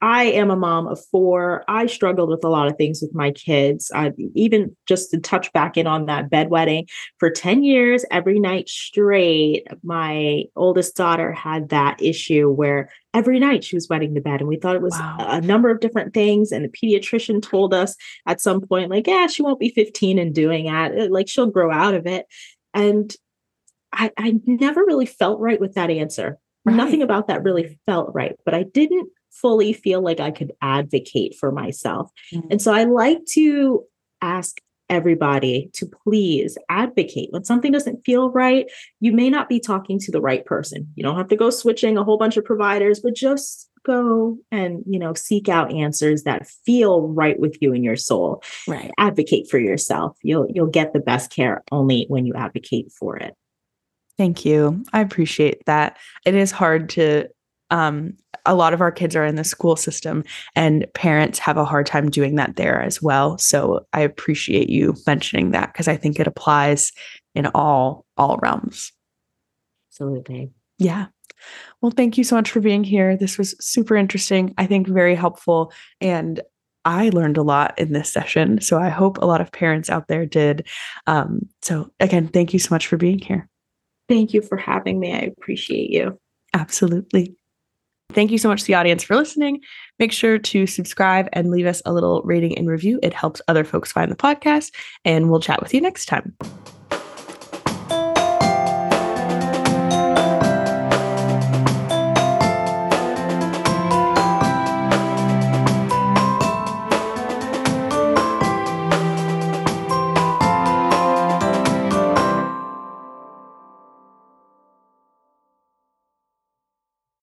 I 0.02 0.24
am 0.24 0.50
a 0.50 0.56
mom 0.56 0.88
of 0.88 1.02
four. 1.10 1.64
I 1.68 1.86
struggled 1.86 2.28
with 2.28 2.44
a 2.44 2.50
lot 2.50 2.68
of 2.68 2.76
things 2.76 3.00
with 3.00 3.14
my 3.14 3.30
kids. 3.30 3.90
I 3.94 4.12
even 4.34 4.76
just 4.86 5.10
to 5.10 5.18
touch 5.18 5.50
back 5.54 5.78
in 5.78 5.86
on 5.86 6.04
that 6.06 6.30
bedwetting 6.30 6.88
for 7.18 7.30
10 7.30 7.64
years, 7.64 8.04
every 8.10 8.38
night 8.38 8.68
straight, 8.68 9.66
my 9.82 10.44
oldest 10.54 10.96
daughter 10.96 11.32
had 11.32 11.70
that 11.70 12.02
issue 12.02 12.50
where 12.50 12.90
every 13.14 13.40
night 13.40 13.64
she 13.64 13.74
was 13.74 13.88
wetting 13.88 14.12
the 14.12 14.20
bed. 14.20 14.40
And 14.40 14.48
we 14.48 14.56
thought 14.56 14.76
it 14.76 14.82
was 14.82 14.98
wow. 14.98 15.16
a 15.18 15.40
number 15.40 15.70
of 15.70 15.80
different 15.80 16.12
things. 16.12 16.52
And 16.52 16.62
the 16.62 16.68
pediatrician 16.68 17.40
told 17.40 17.72
us 17.72 17.96
at 18.26 18.42
some 18.42 18.60
point, 18.60 18.90
like, 18.90 19.06
yeah, 19.06 19.26
she 19.28 19.42
won't 19.42 19.60
be 19.60 19.70
15 19.70 20.18
and 20.18 20.34
doing 20.34 20.66
that. 20.66 21.10
Like 21.10 21.28
she'll 21.28 21.46
grow 21.46 21.72
out 21.72 21.94
of 21.94 22.06
it. 22.06 22.26
And 22.74 23.14
I, 23.94 24.10
I 24.18 24.34
never 24.44 24.84
really 24.84 25.06
felt 25.06 25.40
right 25.40 25.58
with 25.60 25.74
that 25.74 25.88
answer. 25.88 26.38
Right. 26.66 26.76
Nothing 26.76 27.00
about 27.00 27.28
that 27.28 27.44
really 27.44 27.78
felt 27.86 28.10
right, 28.12 28.34
but 28.44 28.52
I 28.52 28.64
didn't 28.64 29.08
fully 29.40 29.72
feel 29.72 30.00
like 30.00 30.20
I 30.20 30.30
could 30.30 30.52
advocate 30.62 31.36
for 31.38 31.52
myself. 31.52 32.10
Mm-hmm. 32.32 32.48
And 32.52 32.62
so 32.62 32.72
I 32.72 32.84
like 32.84 33.24
to 33.32 33.84
ask 34.22 34.58
everybody 34.88 35.70
to 35.74 35.86
please 36.04 36.56
advocate. 36.68 37.28
When 37.32 37.44
something 37.44 37.72
doesn't 37.72 38.04
feel 38.04 38.30
right 38.30 38.70
you 39.00 39.12
may 39.12 39.28
not 39.30 39.48
be 39.48 39.58
talking 39.58 39.98
to 40.00 40.12
the 40.12 40.20
right 40.20 40.44
person. 40.44 40.92
You 40.94 41.02
don't 41.02 41.16
have 41.16 41.28
to 41.28 41.36
go 41.36 41.50
switching 41.50 41.98
a 41.98 42.04
whole 42.04 42.18
bunch 42.18 42.36
of 42.36 42.44
providers 42.44 43.00
but 43.00 43.14
just 43.14 43.68
go 43.84 44.36
and 44.50 44.82
you 44.86 44.98
know 44.98 45.14
seek 45.14 45.48
out 45.48 45.72
answers 45.72 46.24
that 46.24 46.46
feel 46.64 47.08
right 47.08 47.38
with 47.38 47.56
you 47.60 47.72
and 47.72 47.84
your 47.84 47.96
soul. 47.96 48.42
Right. 48.66 48.90
Advocate 48.98 49.48
for 49.50 49.58
yourself. 49.58 50.16
You'll 50.22 50.46
you'll 50.52 50.66
get 50.66 50.92
the 50.92 51.00
best 51.00 51.30
care 51.30 51.62
only 51.72 52.06
when 52.08 52.26
you 52.26 52.34
advocate 52.34 52.92
for 52.92 53.16
it. 53.16 53.34
Thank 54.18 54.44
you. 54.44 54.84
I 54.92 55.00
appreciate 55.00 55.64
that. 55.66 55.98
It 56.24 56.34
is 56.34 56.50
hard 56.50 56.88
to 56.90 57.28
um, 57.70 58.14
a 58.44 58.54
lot 58.54 58.72
of 58.72 58.80
our 58.80 58.92
kids 58.92 59.16
are 59.16 59.24
in 59.24 59.34
the 59.34 59.44
school 59.44 59.76
system 59.76 60.22
and 60.54 60.86
parents 60.94 61.38
have 61.38 61.56
a 61.56 61.64
hard 61.64 61.86
time 61.86 62.08
doing 62.08 62.36
that 62.36 62.56
there 62.56 62.80
as 62.80 63.02
well 63.02 63.36
so 63.38 63.84
i 63.92 64.00
appreciate 64.00 64.70
you 64.70 64.94
mentioning 65.06 65.50
that 65.50 65.72
because 65.72 65.88
i 65.88 65.96
think 65.96 66.18
it 66.18 66.26
applies 66.26 66.92
in 67.34 67.46
all 67.48 68.04
all 68.16 68.38
realms 68.38 68.92
absolutely 69.90 70.50
yeah 70.78 71.06
well 71.80 71.90
thank 71.90 72.16
you 72.16 72.24
so 72.24 72.36
much 72.36 72.50
for 72.50 72.60
being 72.60 72.84
here 72.84 73.16
this 73.16 73.36
was 73.36 73.54
super 73.60 73.96
interesting 73.96 74.54
i 74.58 74.66
think 74.66 74.86
very 74.86 75.14
helpful 75.14 75.72
and 76.00 76.40
I 76.86 77.08
learned 77.08 77.36
a 77.36 77.42
lot 77.42 77.76
in 77.80 77.92
this 77.92 78.12
session. 78.12 78.60
So 78.60 78.78
I 78.78 78.90
hope 78.90 79.18
a 79.18 79.26
lot 79.26 79.40
of 79.40 79.50
parents 79.50 79.90
out 79.90 80.06
there 80.06 80.24
did. 80.24 80.68
Um, 81.08 81.40
so, 81.60 81.90
again, 81.98 82.28
thank 82.28 82.52
you 82.52 82.60
so 82.60 82.72
much 82.72 82.86
for 82.86 82.96
being 82.96 83.18
here. 83.18 83.48
Thank 84.08 84.32
you 84.32 84.40
for 84.40 84.56
having 84.56 85.00
me. 85.00 85.12
I 85.12 85.32
appreciate 85.36 85.90
you. 85.90 86.16
Absolutely. 86.54 87.36
Thank 88.12 88.30
you 88.30 88.38
so 88.38 88.48
much 88.48 88.62
to 88.62 88.66
the 88.66 88.74
audience 88.74 89.02
for 89.02 89.16
listening. 89.16 89.60
Make 89.98 90.12
sure 90.12 90.38
to 90.38 90.66
subscribe 90.66 91.28
and 91.32 91.50
leave 91.50 91.66
us 91.66 91.82
a 91.84 91.92
little 91.92 92.22
rating 92.22 92.56
and 92.56 92.68
review. 92.68 92.98
It 93.02 93.12
helps 93.12 93.42
other 93.48 93.64
folks 93.64 93.92
find 93.92 94.10
the 94.10 94.16
podcast, 94.16 94.72
and 95.04 95.30
we'll 95.30 95.40
chat 95.40 95.60
with 95.60 95.74
you 95.74 95.80
next 95.80 96.06
time. 96.06 96.34